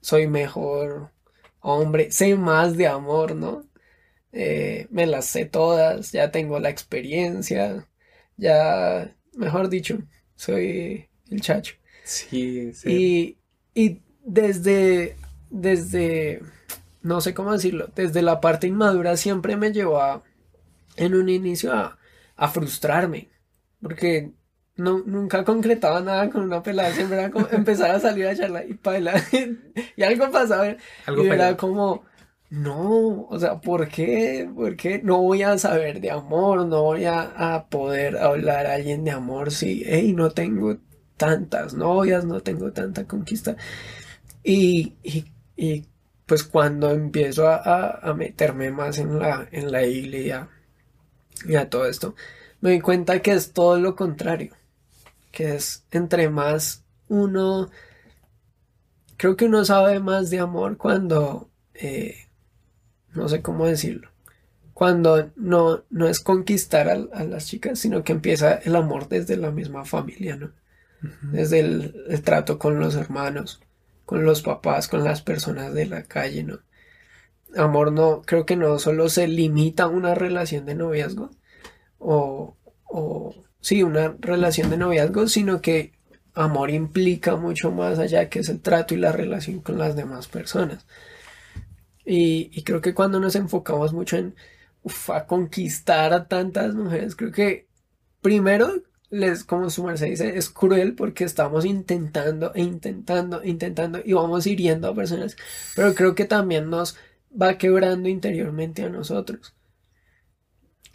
[0.02, 1.12] soy mejor
[1.60, 3.66] hombre, sé más de amor, ¿no?
[4.32, 7.88] Eh, me las sé todas, ya tengo la experiencia,
[8.38, 10.00] ya, mejor dicho,
[10.36, 11.76] soy el chacho.
[12.04, 13.38] Sí, sí.
[13.74, 15.16] Y, y desde,
[15.50, 16.42] desde,
[17.06, 20.24] no sé cómo decirlo, desde la parte inmadura siempre me llevó a,
[20.96, 22.00] en un inicio a,
[22.36, 23.30] a frustrarme,
[23.80, 24.32] porque
[24.76, 28.66] no, nunca concretaba nada con una pelada, siempre era como empezar a salir a charlar
[28.68, 29.22] y bailar
[29.96, 30.76] y algo pasaba,
[31.06, 32.04] algo y era como
[32.50, 34.50] no, o sea, ¿por qué?
[34.54, 36.66] ¿Por qué no voy a saber de amor?
[36.66, 40.78] No voy a, poder hablar a alguien de amor si, hey, no tengo
[41.18, 43.58] tantas novias, no tengo tanta conquista.
[44.44, 45.86] Y, y,
[46.26, 50.50] pues cuando empiezo a, meterme más en la, en la iglesia
[51.46, 52.16] y a todo esto,
[52.62, 54.56] me doy cuenta que es todo lo contrario,
[55.32, 57.70] que es entre más uno,
[59.18, 61.50] creo que uno sabe más de amor cuando...
[61.74, 62.26] Eh,
[63.16, 64.10] no sé cómo decirlo.
[64.74, 69.52] Cuando no, no es conquistar a, las chicas, sino que empieza el amor desde la
[69.52, 70.52] misma familia, ¿no?
[71.22, 73.62] Desde el, trato con los hermanos,
[74.06, 76.60] con los papás, con las personas de la calle, ¿no?
[77.56, 81.32] Amor no, creo que no solo se limita a una relación de noviazgo,
[82.00, 85.94] o, o sí, una relación de noviazgo, sino que
[86.36, 90.28] amor implica mucho más allá que es el trato y la relación con las demás
[90.28, 90.86] personas.
[92.06, 94.36] Y, creo que cuando nos enfocamos mucho en
[95.08, 97.68] a conquistar a tantas mujeres, creo que
[98.22, 104.02] primero, les, como su merced dice, es cruel porque estamos intentando e intentando, e intentando
[104.04, 105.36] y vamos hiriendo a personas,
[105.76, 106.98] pero creo que también nos
[107.40, 109.54] va quebrando interiormente a nosotros.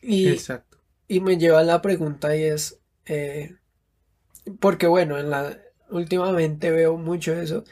[0.03, 0.79] Y, Exacto.
[1.09, 3.57] y me lleva a la pregunta y es, eh,
[4.59, 5.59] porque bueno, en la,
[5.91, 7.65] últimamente veo mucho eso,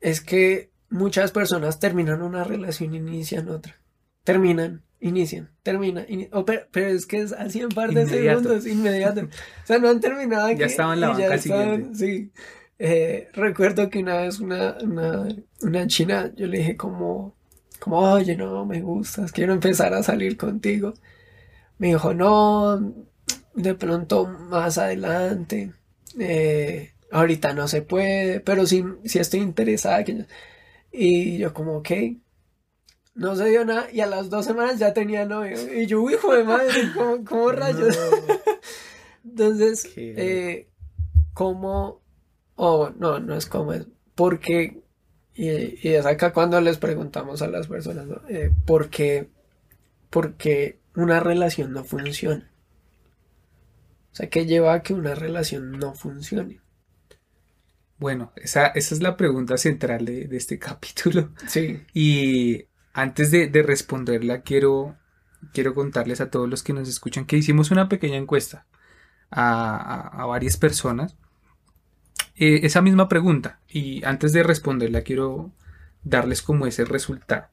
[0.00, 3.80] es que muchas personas terminan una relación y inician otra.
[4.24, 6.06] Terminan, inician, terminan.
[6.70, 9.22] pero, es que es así en par de segundos, inmediato.
[9.22, 10.60] O sea, no han terminado aquí.
[10.60, 11.94] Ya estaban en la banca siguiente.
[11.94, 12.32] Sí.
[12.78, 14.78] Eh, recuerdo que una vez una,
[15.60, 17.34] una, china, yo le dije como,
[17.78, 20.94] como, oye, no, me gustas, quiero empezar a salir contigo.
[21.78, 22.94] Me dijo, no,
[23.54, 25.72] de pronto más adelante,
[26.18, 30.04] eh, ahorita no se puede, pero sí, sí estoy interesada.
[30.04, 30.24] Que
[30.92, 31.90] y yo como, ok,
[33.20, 35.58] no se dio nada y a las dos semanas ya tenía novio.
[35.78, 36.90] Y yo, hijo de madre,
[37.26, 37.94] ¿cómo, rayos?
[39.24, 40.70] Entonces, eh,
[41.34, 42.00] ¿cómo?
[42.56, 43.86] Oh, no, no es como es.
[44.14, 44.82] Porque,
[45.34, 48.22] y, y, es acá cuando les preguntamos a las personas, ¿no?
[48.30, 49.28] Eh, ¿por qué,
[50.08, 52.50] porque una relación no funciona?
[54.12, 56.62] O sea, ¿qué lleva a que una relación no funcione?
[57.98, 61.34] Bueno, esa, esa es la pregunta central de, este capítulo.
[61.46, 61.82] Sí.
[61.92, 64.96] Y antes de, responderla, quiero
[65.54, 68.66] quiero contarles a todos los que nos escuchan que hicimos una pequeña encuesta
[69.30, 71.16] a, varias personas.
[72.36, 73.60] Eh, esa misma pregunta.
[73.68, 75.52] Y antes de responderla, quiero
[76.02, 77.48] darles como ese resultado.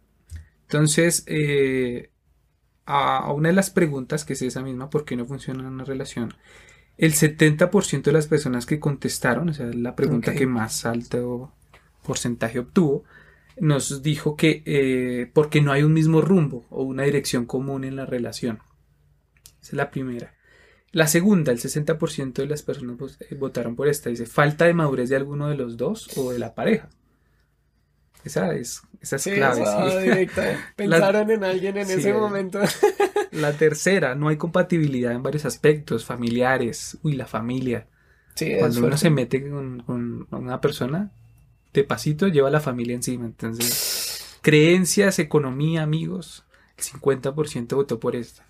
[0.63, 2.11] Entonces, eh,
[2.85, 6.33] a una de las preguntas, que es esa misma, ¿por qué no funciona una relación?
[6.97, 11.53] El 70% de las personas que contestaron, o sea, la pregunta que más alto
[12.03, 13.03] porcentaje obtuvo,
[13.59, 17.95] nos dijo que eh, porque no hay un mismo rumbo o una dirección común en
[17.95, 18.59] la relación.
[19.61, 20.33] Esa es la primera.
[20.91, 24.09] La segunda, el 60% de las personas eh, votaron por esta.
[24.09, 26.89] Dice, falta de madurez de alguno de los dos o de la pareja.
[28.23, 30.29] Esa es, esa es clave.
[30.75, 32.59] Pensaron en alguien en ese momento.
[33.31, 36.97] la tercera, no hay compatibilidad en varios aspectos, familiares.
[37.03, 37.87] Uy, la familia.
[38.59, 41.11] Cuando uno se mete con, con una persona,
[41.73, 43.25] de pasito lleva a la familia encima.
[43.25, 46.45] Entonces, creencias, economía, amigos,
[46.77, 48.45] el 50% votó por esta.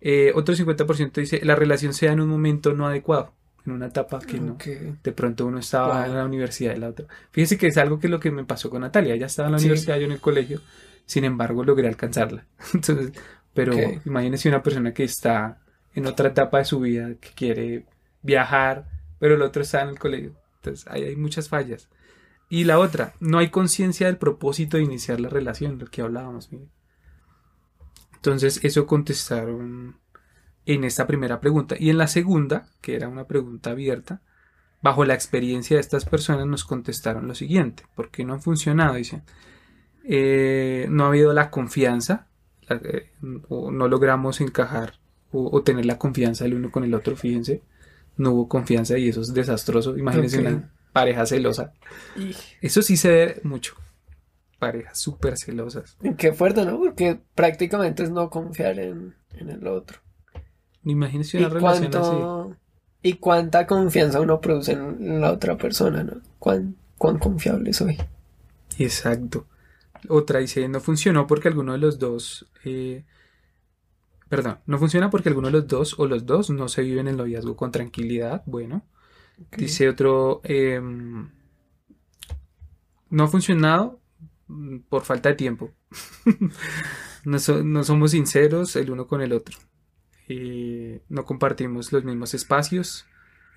[0.00, 3.32] Eh, otro 50% dice, la relación sea en un momento no adecuado,
[3.66, 4.56] en una etapa que no.
[5.02, 7.06] De pronto uno estaba en la universidad y la otra.
[7.32, 9.14] Fíjese que es algo que es lo que me pasó con Natalia.
[9.14, 10.60] Ella estaba en la universidad, yo en el colegio.
[11.04, 12.44] Sin embargo, logré alcanzarla.
[12.74, 13.12] Entonces,
[13.54, 15.58] pero imagínese una persona que está
[15.94, 17.84] en otra etapa de su vida, que quiere
[18.22, 18.86] viajar,
[19.18, 20.32] pero el otro está en el colegio.
[20.56, 21.88] Entonces, ahí hay muchas fallas.
[22.48, 26.48] Y la otra, no hay conciencia del propósito de iniciar la relación, lo que hablábamos.
[28.14, 29.96] Entonces, eso contestaron
[30.64, 31.76] en esta primera pregunta.
[31.78, 34.22] Y en la segunda, que era una pregunta abierta,
[34.80, 39.22] bajo la experiencia de estas personas nos contestaron lo siguiente, porque no ha funcionado, dicen.
[40.04, 42.28] Eh, no ha habido la confianza,
[42.70, 43.10] eh,
[43.48, 44.94] o no logramos encajar
[45.30, 47.62] o, tener la confianza el uno con el otro, fíjense,
[48.16, 50.62] no hubo confianza y eso es desastroso, imagínense
[50.92, 51.72] pareja celosa.
[52.60, 53.74] Eso sí se ve mucho.
[54.58, 55.96] Parejas súper celosas.
[56.16, 56.78] Qué fuerte, ¿no?
[56.78, 59.98] Porque prácticamente es no confiar en, el otro.
[60.84, 62.56] Imagínese una relación así.
[63.02, 66.20] Y cuánta confianza uno produce en la otra persona, ¿no?
[66.38, 67.96] Cuán, cuán confiable soy.
[68.78, 69.46] Exacto.
[70.08, 72.46] Otra dice, no funcionó porque alguno de los dos...
[72.64, 73.04] Eh,
[74.28, 77.08] perdón, no funciona porque alguno de los dos o los dos no se viven en
[77.08, 78.42] el noviazgo con tranquilidad.
[78.46, 78.82] Bueno,
[79.56, 81.30] Dice otro, em,
[83.10, 84.00] no ha funcionado
[84.88, 85.72] por falta de tiempo.
[87.24, 87.38] no,
[87.84, 89.56] somos sinceros el uno con el otro.
[91.08, 93.06] no compartimos los mismos espacios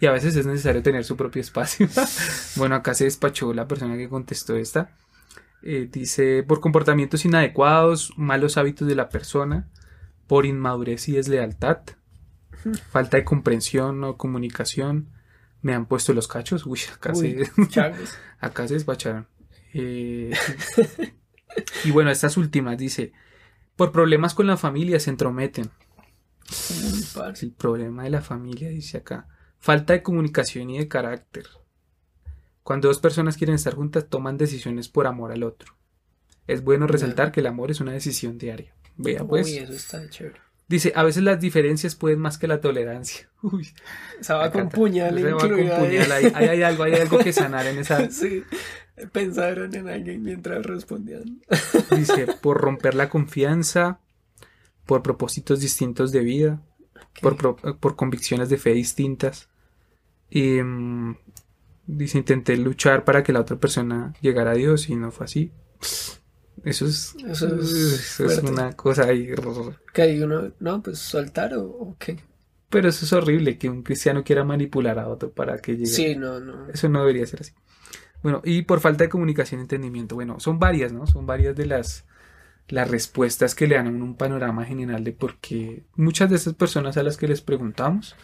[0.02, 1.88] y a veces es necesario tener su propio espacio.
[2.56, 4.98] bueno, acá se despachó la persona que contestó esta.
[5.64, 9.70] Eh, dice, por comportamientos inadecuados, malos hábitos de la persona,
[10.26, 11.82] por inmadurez y deslealtad,
[12.90, 15.12] falta de comprensión o comunicación,
[15.62, 16.66] me han puesto los cachos.
[16.66, 17.50] Uy, acá, se,
[18.40, 19.28] acá se despacharon.
[19.74, 20.32] Eh,
[21.86, 23.14] y bueno, estas últimas dice,
[23.76, 25.70] por problemas con la familia se entrometen.
[27.42, 29.28] El problema de la familia, dice acá.
[29.60, 31.46] Falta de comunicación y de carácter.
[32.64, 35.78] Cuando dos personas quieren estar juntas, toman decisiones por amor al otro.
[36.48, 38.76] Es bueno resaltar que el amor es una decisión diaria.
[38.98, 39.48] Vea pues.
[39.48, 40.42] eso está chévere.
[40.72, 43.30] Dice, a veces las diferencias pueden más que la tolerancia.
[43.42, 43.68] Uy,
[44.22, 45.18] se va con puñal.
[45.18, 46.12] Se va con puñal.
[46.14, 48.10] Ahí, hay, algo, hay algo que sanar en esa.
[48.12, 48.44] Sí,
[49.12, 51.42] pensaron en alguien mientras respondían.
[51.98, 54.00] Dice, por romper la confianza,
[54.86, 56.62] por propósitos distintos de vida,
[57.22, 57.36] por,
[57.78, 59.50] por, convicciones de fe distintas.
[60.30, 61.18] Y, mm,
[61.86, 65.52] dice, intenté luchar para que la otra persona llegara a Dios y no fue así.
[66.64, 69.30] Eso es, eso es, una cosa ahí.
[69.94, 72.20] Que hay uno, no, pues soltar o, qué.
[72.70, 75.88] Pero eso es horrible, que un cristiano quiera manipular a otro para que llegue.
[75.88, 76.70] Sí, no, no.
[76.70, 77.54] Eso no debería ser así.
[78.22, 80.16] Bueno, y por falta de comunicación y entendimiento.
[80.16, 81.08] Bueno, son varias, ¿no?
[81.08, 82.06] Son varias de las,
[82.68, 86.96] las respuestas que le dan un panorama general de por qué muchas de esas personas
[86.98, 88.16] a las que les preguntamos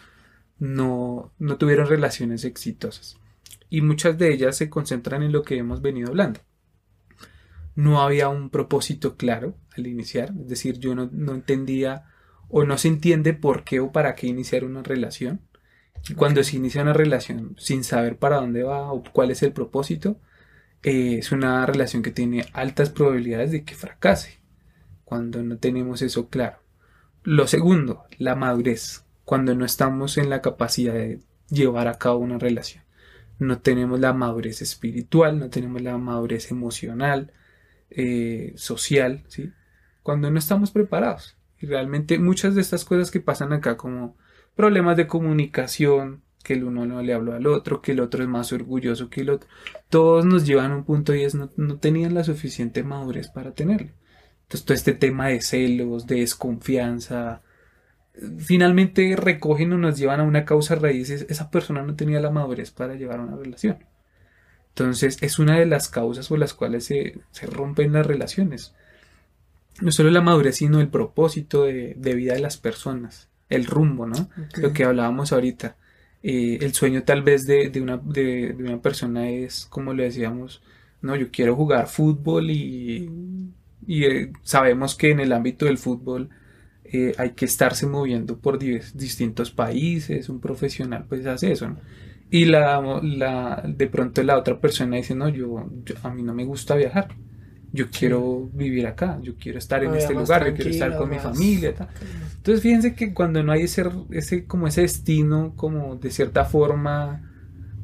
[0.58, 3.18] no, no tuvieron relaciones exitosas.
[3.68, 6.40] Y muchas de ellas se concentran en lo que hemos venido hablando
[7.78, 12.06] no había un propósito claro al iniciar, es decir, yo no, entendía
[12.48, 15.42] o no se entiende por qué o para qué iniciar una relación.
[16.08, 19.52] Y cuando se inicia una relación sin saber para dónde va o cuál es el
[19.52, 20.18] propósito,
[20.82, 24.40] eh, es una relación que tiene altas probabilidades de que fracase
[25.04, 26.58] cuando no tenemos eso claro.
[27.22, 32.38] Lo segundo, la madurez, cuando no estamos en la capacidad de llevar a cabo una
[32.38, 32.82] relación.
[33.38, 37.32] No tenemos la madurez espiritual, no tenemos la madurez emocional,
[37.90, 39.52] eh, social, ¿sí?
[40.02, 41.36] Cuando no estamos preparados.
[41.60, 44.16] Y realmente muchas de estas cosas que pasan acá como
[44.54, 48.28] problemas de comunicación, que el uno no le habló al otro, que el otro es
[48.28, 49.48] más orgulloso que el otro,
[49.88, 53.52] todos nos llevan a un punto y es no, no tenían la suficiente madurez para
[53.52, 53.90] tenerlo.
[54.42, 57.42] Entonces todo este tema de celos, de desconfianza,
[58.38, 61.10] finalmente recogen o nos llevan a una causa raíz.
[61.10, 63.78] Esa persona no tenía la madurez para llevar una relación.
[64.78, 68.74] Entonces es una de las causas por las cuales se, rompen las relaciones.
[69.80, 74.30] No solo la madurez, sino el propósito de, vida de las personas, el rumbo, ¿no?
[74.56, 75.76] Lo que hablábamos ahorita.
[76.22, 80.62] Eh, el sueño tal vez de, una, de, una persona es, como le decíamos,
[81.02, 83.10] no, yo quiero jugar fútbol y,
[83.84, 86.28] y eh, sabemos que en el ámbito del fútbol
[86.84, 91.76] eh, hay que estarse moviendo por distintos países, un profesional pues hace eso,
[92.30, 95.66] Y la, la, de pronto la otra persona dice, no, yo,
[96.02, 97.08] a mí no me gusta viajar,
[97.72, 101.18] yo quiero vivir acá, yo quiero estar en este lugar, yo quiero estar con mi
[101.18, 101.74] familia.
[102.36, 107.30] Entonces fíjense que cuando no hay ese, ese, como ese destino, como de cierta forma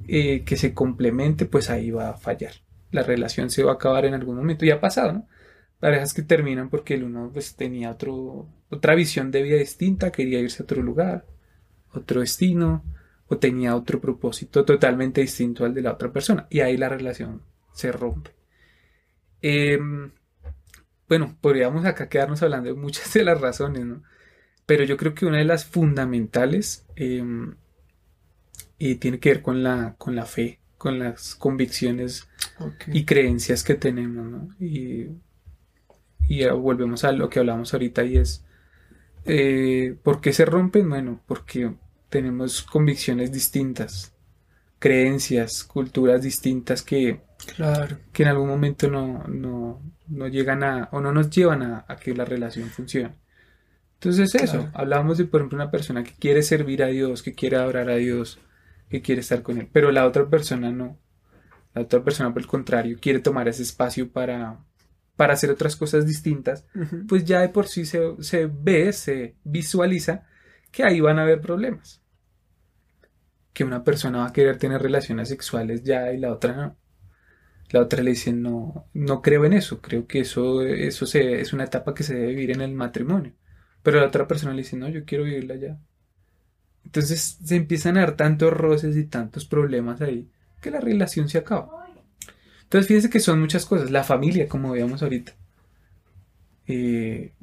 [0.06, 2.52] eh, que se complemente, pues ahí va a fallar.
[2.90, 5.26] La relación se va a acabar en algún momento, y ha pasado, ¿no?
[5.84, 10.40] parejas que terminan porque el uno pues tenía otro, otra visión de vida distinta, quería
[10.40, 11.26] irse a otro lugar,
[11.92, 12.82] otro destino,
[13.28, 16.46] o tenía otro propósito totalmente distinto al de la otra persona.
[16.50, 18.32] Y ahí la relación se rompe.
[19.42, 20.10] Em,
[21.08, 24.02] bueno, podríamos acá quedarnos hablando de muchas de las razones, ¿no?
[24.66, 27.56] Pero yo creo que una de las fundamentales em,
[28.78, 32.28] y tiene que ver con la, con la fe, con las convicciones
[32.86, 34.48] y creencias que tenemos, ¿no?
[34.58, 35.08] Y
[36.28, 38.44] y volvemos a lo que hablamos ahorita y es,
[39.24, 40.88] eh, ¿por qué se rompen?
[40.88, 41.74] Bueno, porque
[42.14, 44.14] tenemos convicciones distintas,
[44.78, 47.22] creencias, culturas distintas que,
[47.56, 47.98] claro.
[48.12, 52.24] que en algún momento no, no, llegan a, o no nos llevan a, que la
[52.24, 53.16] relación funcione.
[53.94, 57.56] Entonces eso, hablamos de, por ejemplo, una persona que quiere servir a Dios, que quiere
[57.56, 58.38] adorar a Dios,
[58.88, 60.96] que quiere estar con Él, pero la otra persona no.
[61.74, 64.60] La otra persona, por el contrario, quiere tomar ese espacio para,
[65.16, 66.64] para hacer otras cosas distintas,
[67.08, 70.28] pues ya de por sí se, se, ve, se visualiza
[70.70, 72.03] que ahí van a haber problemas.
[73.54, 76.76] Que una persona va a querer tener relaciones sexuales ya y la otra no.
[77.70, 81.64] La otra le dice, no, no creo en eso, creo que eso, eso es una
[81.64, 83.32] etapa que se debe vivir en el matrimonio.
[83.82, 85.78] Pero la otra persona le dice, no, yo quiero vivirla ya.
[86.84, 90.30] Entonces se empiezan a dar tantos roces y tantos problemas ahí
[90.60, 91.86] que la relación se acaba.
[92.62, 93.90] Entonces fíjense que son muchas cosas.
[93.90, 95.32] La familia, como veíamos ahorita.
[96.66, 97.34] Eh,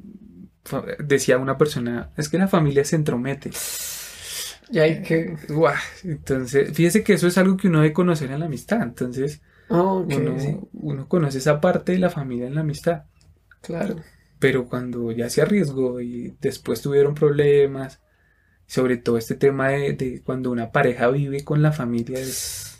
[0.99, 3.51] decía una persona, es que la familia se entromete.
[4.71, 5.35] Y hay que...
[6.03, 8.81] Entonces, fíjese que eso es algo que uno debe conocer en la amistad.
[8.81, 13.03] Entonces, uno, conoce esa parte de la familia en la amistad.
[13.61, 13.97] Claro.
[14.39, 18.01] Pero cuando ya se arriesgó y después tuvieron problemas,
[18.65, 22.71] sobre todo este tema de, de cuando una pareja vive con la familia, es,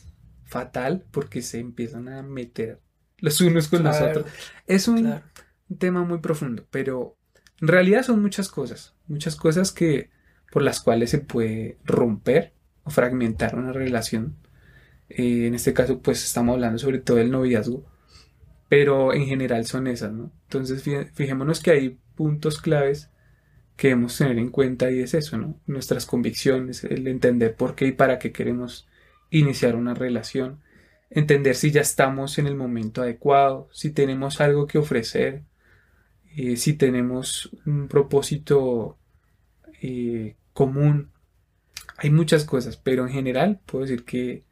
[0.51, 2.81] fatal porque se empiezan a meter
[3.19, 4.25] los unos con los otros.
[4.67, 5.21] Es un
[5.79, 7.17] tema muy profundo, pero
[7.61, 10.09] en realidad son muchas cosas, muchas cosas que
[10.51, 14.35] por las cuales se puede romper o fragmentar una relación.
[15.09, 17.85] Eh, en este caso, pues estamos hablando sobre todo del noviazgo,
[18.69, 20.31] pero en general son esas, ¿no?
[20.43, 20.83] Entonces,
[21.13, 23.09] fijémonos que hay puntos claves
[23.75, 25.59] que debemos tener en cuenta y es eso, ¿no?
[25.65, 28.87] Nuestras convicciones, el entender por qué y para qué queremos
[29.29, 30.61] iniciar una relación,
[31.09, 35.43] entender si ya estamos en el momento adecuado, si tenemos algo que ofrecer,
[36.35, 38.97] eh, si tenemos un propósito
[39.81, 41.11] eh, común.
[41.97, 44.43] Hay muchas cosas, pero en general puedo decir que,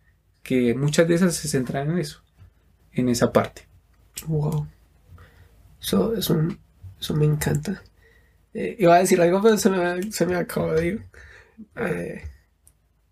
[0.76, 2.24] muchas de esas se centran en eso,
[2.94, 3.68] en esa parte.
[4.28, 4.68] Wow.
[5.82, 7.82] Eso, eso, me encanta.
[8.54, 11.06] Eh, iba a decir algo, pero se me, se me acabó de ir.
[11.76, 11.90] Ah.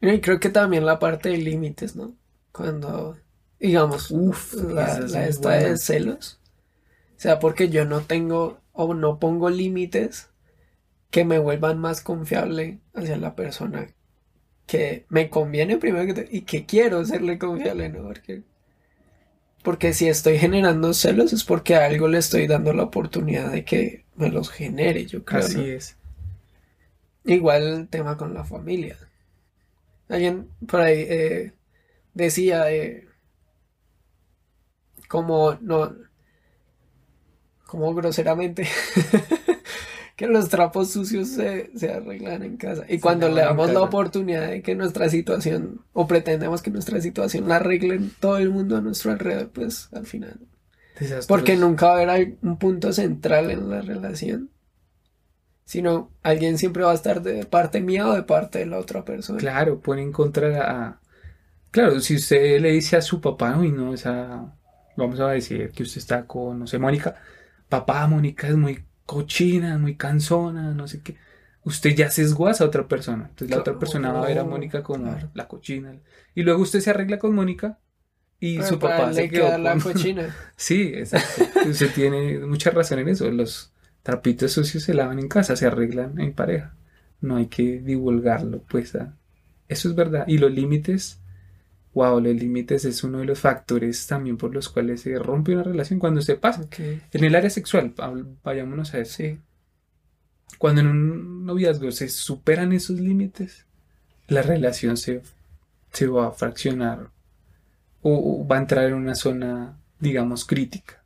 [0.02, 2.16] Y creo que también la parte de límites, ¿no?
[2.52, 3.18] Cuando,
[3.60, 6.40] digamos, Uf, la, esta de celos.
[7.16, 10.30] O sea, porque yo no tengo o no pongo límites
[11.10, 13.88] que me vuelvan más confiable hacia la persona
[14.68, 18.04] que me conviene primero que y que quiero serle confiable, ¿no?
[18.04, 18.44] Porque,
[19.64, 23.64] porque si estoy generando celos es porque a algo le estoy dando la oportunidad de
[23.64, 25.40] que me los genere, yo creo.
[25.40, 25.96] Así es.
[27.24, 28.98] Igual el tema con la familia.
[30.10, 31.54] Alguien por ahí eh,
[32.14, 33.08] decía eh,
[35.08, 35.96] como no
[37.66, 38.66] como groseramente
[40.18, 42.84] que los trapos sucios se, arreglan en casa.
[42.90, 47.48] Y cuando le damos la oportunidad de que nuestra situación o pretendemos que nuestra situación
[47.48, 50.40] la arreglen todo el mundo a nuestro alrededor pues al final.
[51.28, 54.50] Porque nunca va a haber un punto central en la relación
[55.66, 59.04] sino alguien siempre va a estar de parte mía o de parte de la otra
[59.04, 59.38] persona.
[59.38, 61.02] Claro, puede encontrar a...
[61.72, 64.56] Claro, si usted le dice a su papá, uy, no, esa...
[64.96, 67.16] Vamos a decir que usted está con, no sé, Mónica,
[67.68, 71.16] papá, Mónica es muy cochina, muy cansona, no sé qué.
[71.64, 73.26] Usted ya sesgó a esa otra persona.
[73.30, 75.96] Entonces la otra persona va a ver a Mónica como la cochina.
[76.36, 77.80] Y luego usted se arregla con Mónica
[78.40, 80.36] y su papá se quedó la cochina.
[80.56, 81.44] sí, exacto.
[81.68, 83.32] Usted tiene mucha razón en eso.
[83.32, 86.76] Los trapitos sucios se lavan en casa, se arreglan en pareja.
[87.20, 88.96] No hay que divulgarlo, pues.
[89.68, 90.26] Eso es verdad.
[90.28, 91.20] Y los límites
[91.98, 95.64] wow, los límites es uno de los factores también por los cuales se rompe una
[95.64, 96.68] relación cuando se pasa.
[96.78, 97.96] En el área sexual,
[98.44, 99.24] vayámonos a eso.
[100.60, 103.66] Cuando en un noviazgo se superan esos límites,
[104.28, 105.24] la relación se,
[105.92, 107.10] se va a fraccionar
[108.02, 111.04] o, va a entrar en una zona, digamos, crítica,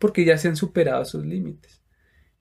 [0.00, 1.82] porque ya se han superado esos límites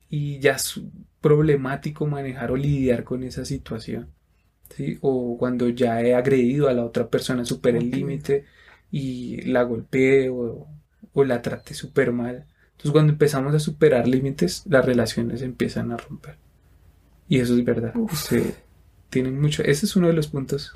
[0.10, 0.82] y ya es
[1.22, 4.10] problemático manejar o lidiar con esa situación.
[5.02, 8.46] O cuando ya he agredido a la otra persona, superé el límite
[8.92, 10.68] y la golpeé o,
[11.16, 12.46] la traté súper mal.
[12.72, 16.38] Entonces cuando empezamos a superar límites, las relaciones empiezan a romper.
[17.28, 17.94] Y eso es verdad.
[19.10, 19.64] tienen mucho.
[19.64, 20.74] Ese es uno de los puntos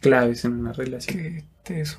[0.00, 1.44] claves en una relación.
[1.64, 1.98] Qué eso.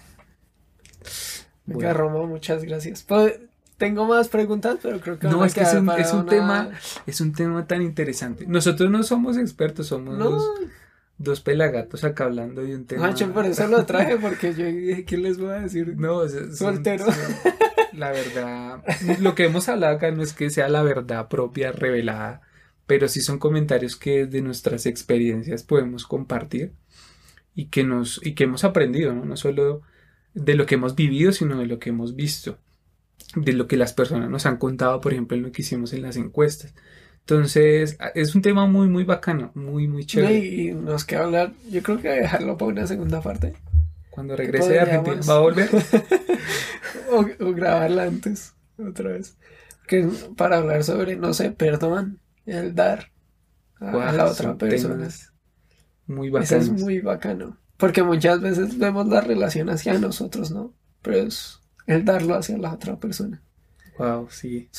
[1.66, 3.04] Venga, Roma, muchas gracias.
[3.04, 3.39] Pues,
[3.82, 5.88] tengo más preguntas, pero creo que no es que es un,
[6.28, 6.70] tema
[7.08, 8.46] es un tema tan interesante.
[8.46, 10.18] Nosotros no somos expertos, somos
[11.24, 13.07] dos pelagatos acá hablando de un tema.
[13.07, 15.95] Macho, por eso lo traje, porque yo dije, ¿qué les voy a decir?
[15.97, 17.05] No, soltero.
[17.93, 18.84] la verdad,
[19.19, 22.41] lo que hemos hablado acá no es que sea la verdad propia, revelada,
[22.88, 26.74] pero sí son comentarios que de nuestras experiencias podemos compartir
[27.55, 29.26] y que nos, y que hemos aprendido, ¿no?
[29.26, 29.82] No solo
[30.34, 32.57] de lo que hemos vivido, sino de lo que hemos visto,
[33.36, 36.01] de lo que las personas nos han contado, por ejemplo, en lo que hicimos en
[36.01, 36.74] las encuestas.
[37.22, 40.38] Entonces, es un tema muy, muy bacano, muy, muy chévere.
[40.38, 43.53] Y nos queda hablar, yo creo que dejarlo para una segunda parte.
[44.09, 45.69] Cuando regrese de Argentina, ¿va a volver?
[47.11, 49.38] o, grabarla antes, otra vez.
[49.88, 53.11] Que para hablar sobre, no sé, perdón, el dar
[53.80, 55.07] a, la otra persona.
[56.07, 56.61] Muy bacano.
[56.61, 57.57] es muy bacano.
[57.78, 60.74] Porque muchas veces vemos la relación hacia nosotros, ¿no?
[61.01, 63.41] Pero es el darlo hacia la otra persona.
[63.97, 64.69] Wow, sí.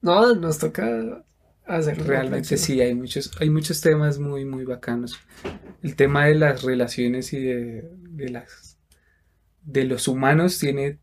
[0.00, 1.24] no, nos toca
[1.66, 5.18] Realmente sí, hay muchos, hay muchos temas muy, muy bacanos.
[5.82, 7.90] El tema de las relaciones y de,
[8.30, 8.78] las
[9.62, 10.98] de los humanos tiene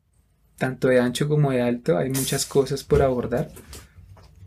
[0.58, 3.50] tanto de ancho como de alto, hay muchas cosas por abordar.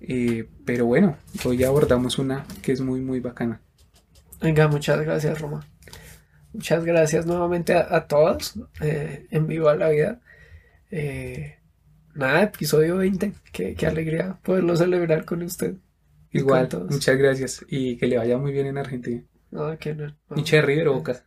[0.00, 3.60] Eh, pero bueno, hoy abordamos una que es muy, muy bacana.
[4.40, 5.66] Venga, muchas gracias, Roma.
[6.54, 10.20] Muchas gracias nuevamente a, todos eh, en Vivo a la Vida.
[10.90, 11.58] Eh,
[12.14, 13.34] nada, episodio 20.
[13.52, 15.74] Qué, qué alegría poderlo celebrar con usted.
[16.36, 19.24] Igual, muchas gracias y que le vaya muy bien en Argentina.
[19.50, 20.14] No, que no.
[20.34, 21.24] ¿Hincha de River o Boca?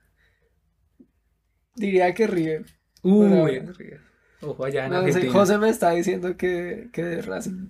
[1.76, 2.66] Diría que River.
[3.04, 4.02] Uy, River.
[4.42, 5.32] Ojo allá en Argentina.
[5.32, 7.70] José me está diciendo que, que de Racing.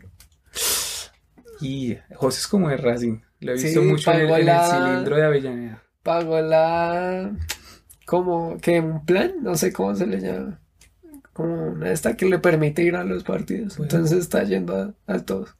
[1.61, 3.19] Y José es como de Racing.
[3.39, 5.83] Lo he visto mucho en el, cilindro de Avellaneda.
[6.03, 7.31] Pagó la.
[8.05, 10.59] como que un plan, no sé cómo se le llama.
[11.33, 13.79] Como una esta que le permite ir a los partidos.
[13.79, 15.55] Entonces está yendo a, a todos.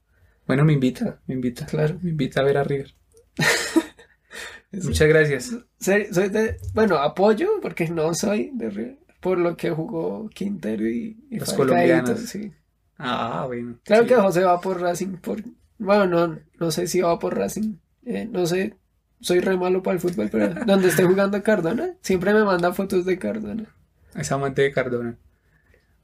[0.49, 1.67] Bueno, me invita, me invita.
[1.67, 1.99] Claro.
[2.01, 2.95] Me invita a ver a River.
[4.71, 5.55] Muchas gracias.
[5.79, 11.23] Soy, de, bueno, apoyo porque no soy de River, por lo que jugó Quintero y,
[11.29, 12.21] los colombianos.
[12.21, 12.51] Sí.
[12.97, 13.77] Ah, bueno.
[13.83, 15.43] Claro que José va por Racing, por,
[15.77, 17.75] bueno, no, no sé si va por Racing,
[18.07, 18.75] eh, no sé,
[19.21, 23.05] soy re malo para el fútbol, pero donde esté jugando Cardona, siempre me manda fotos
[23.05, 23.75] de Cardona.
[24.15, 25.15] Es amante de Cardona.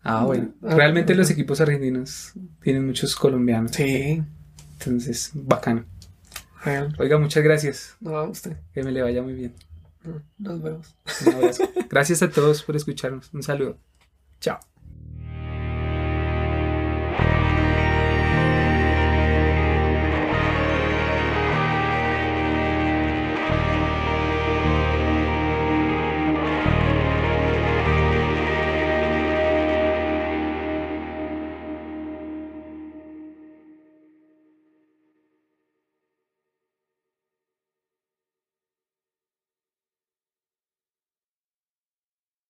[0.03, 0.53] Ah, bueno.
[0.61, 3.71] Ah, Realmente los equipos argentinos tienen muchos colombianos.
[3.71, 4.23] Sí.
[4.85, 5.85] Entonces, bacano.
[6.97, 7.95] Oiga, muchas gracias.
[7.99, 8.57] No, a usted.
[8.73, 9.53] Que me le vaya muy bien.
[10.37, 10.95] Nos vemos.
[11.89, 13.33] Gracias a todos por escucharnos.
[13.33, 13.77] Un saludo.
[14.39, 14.59] Chao.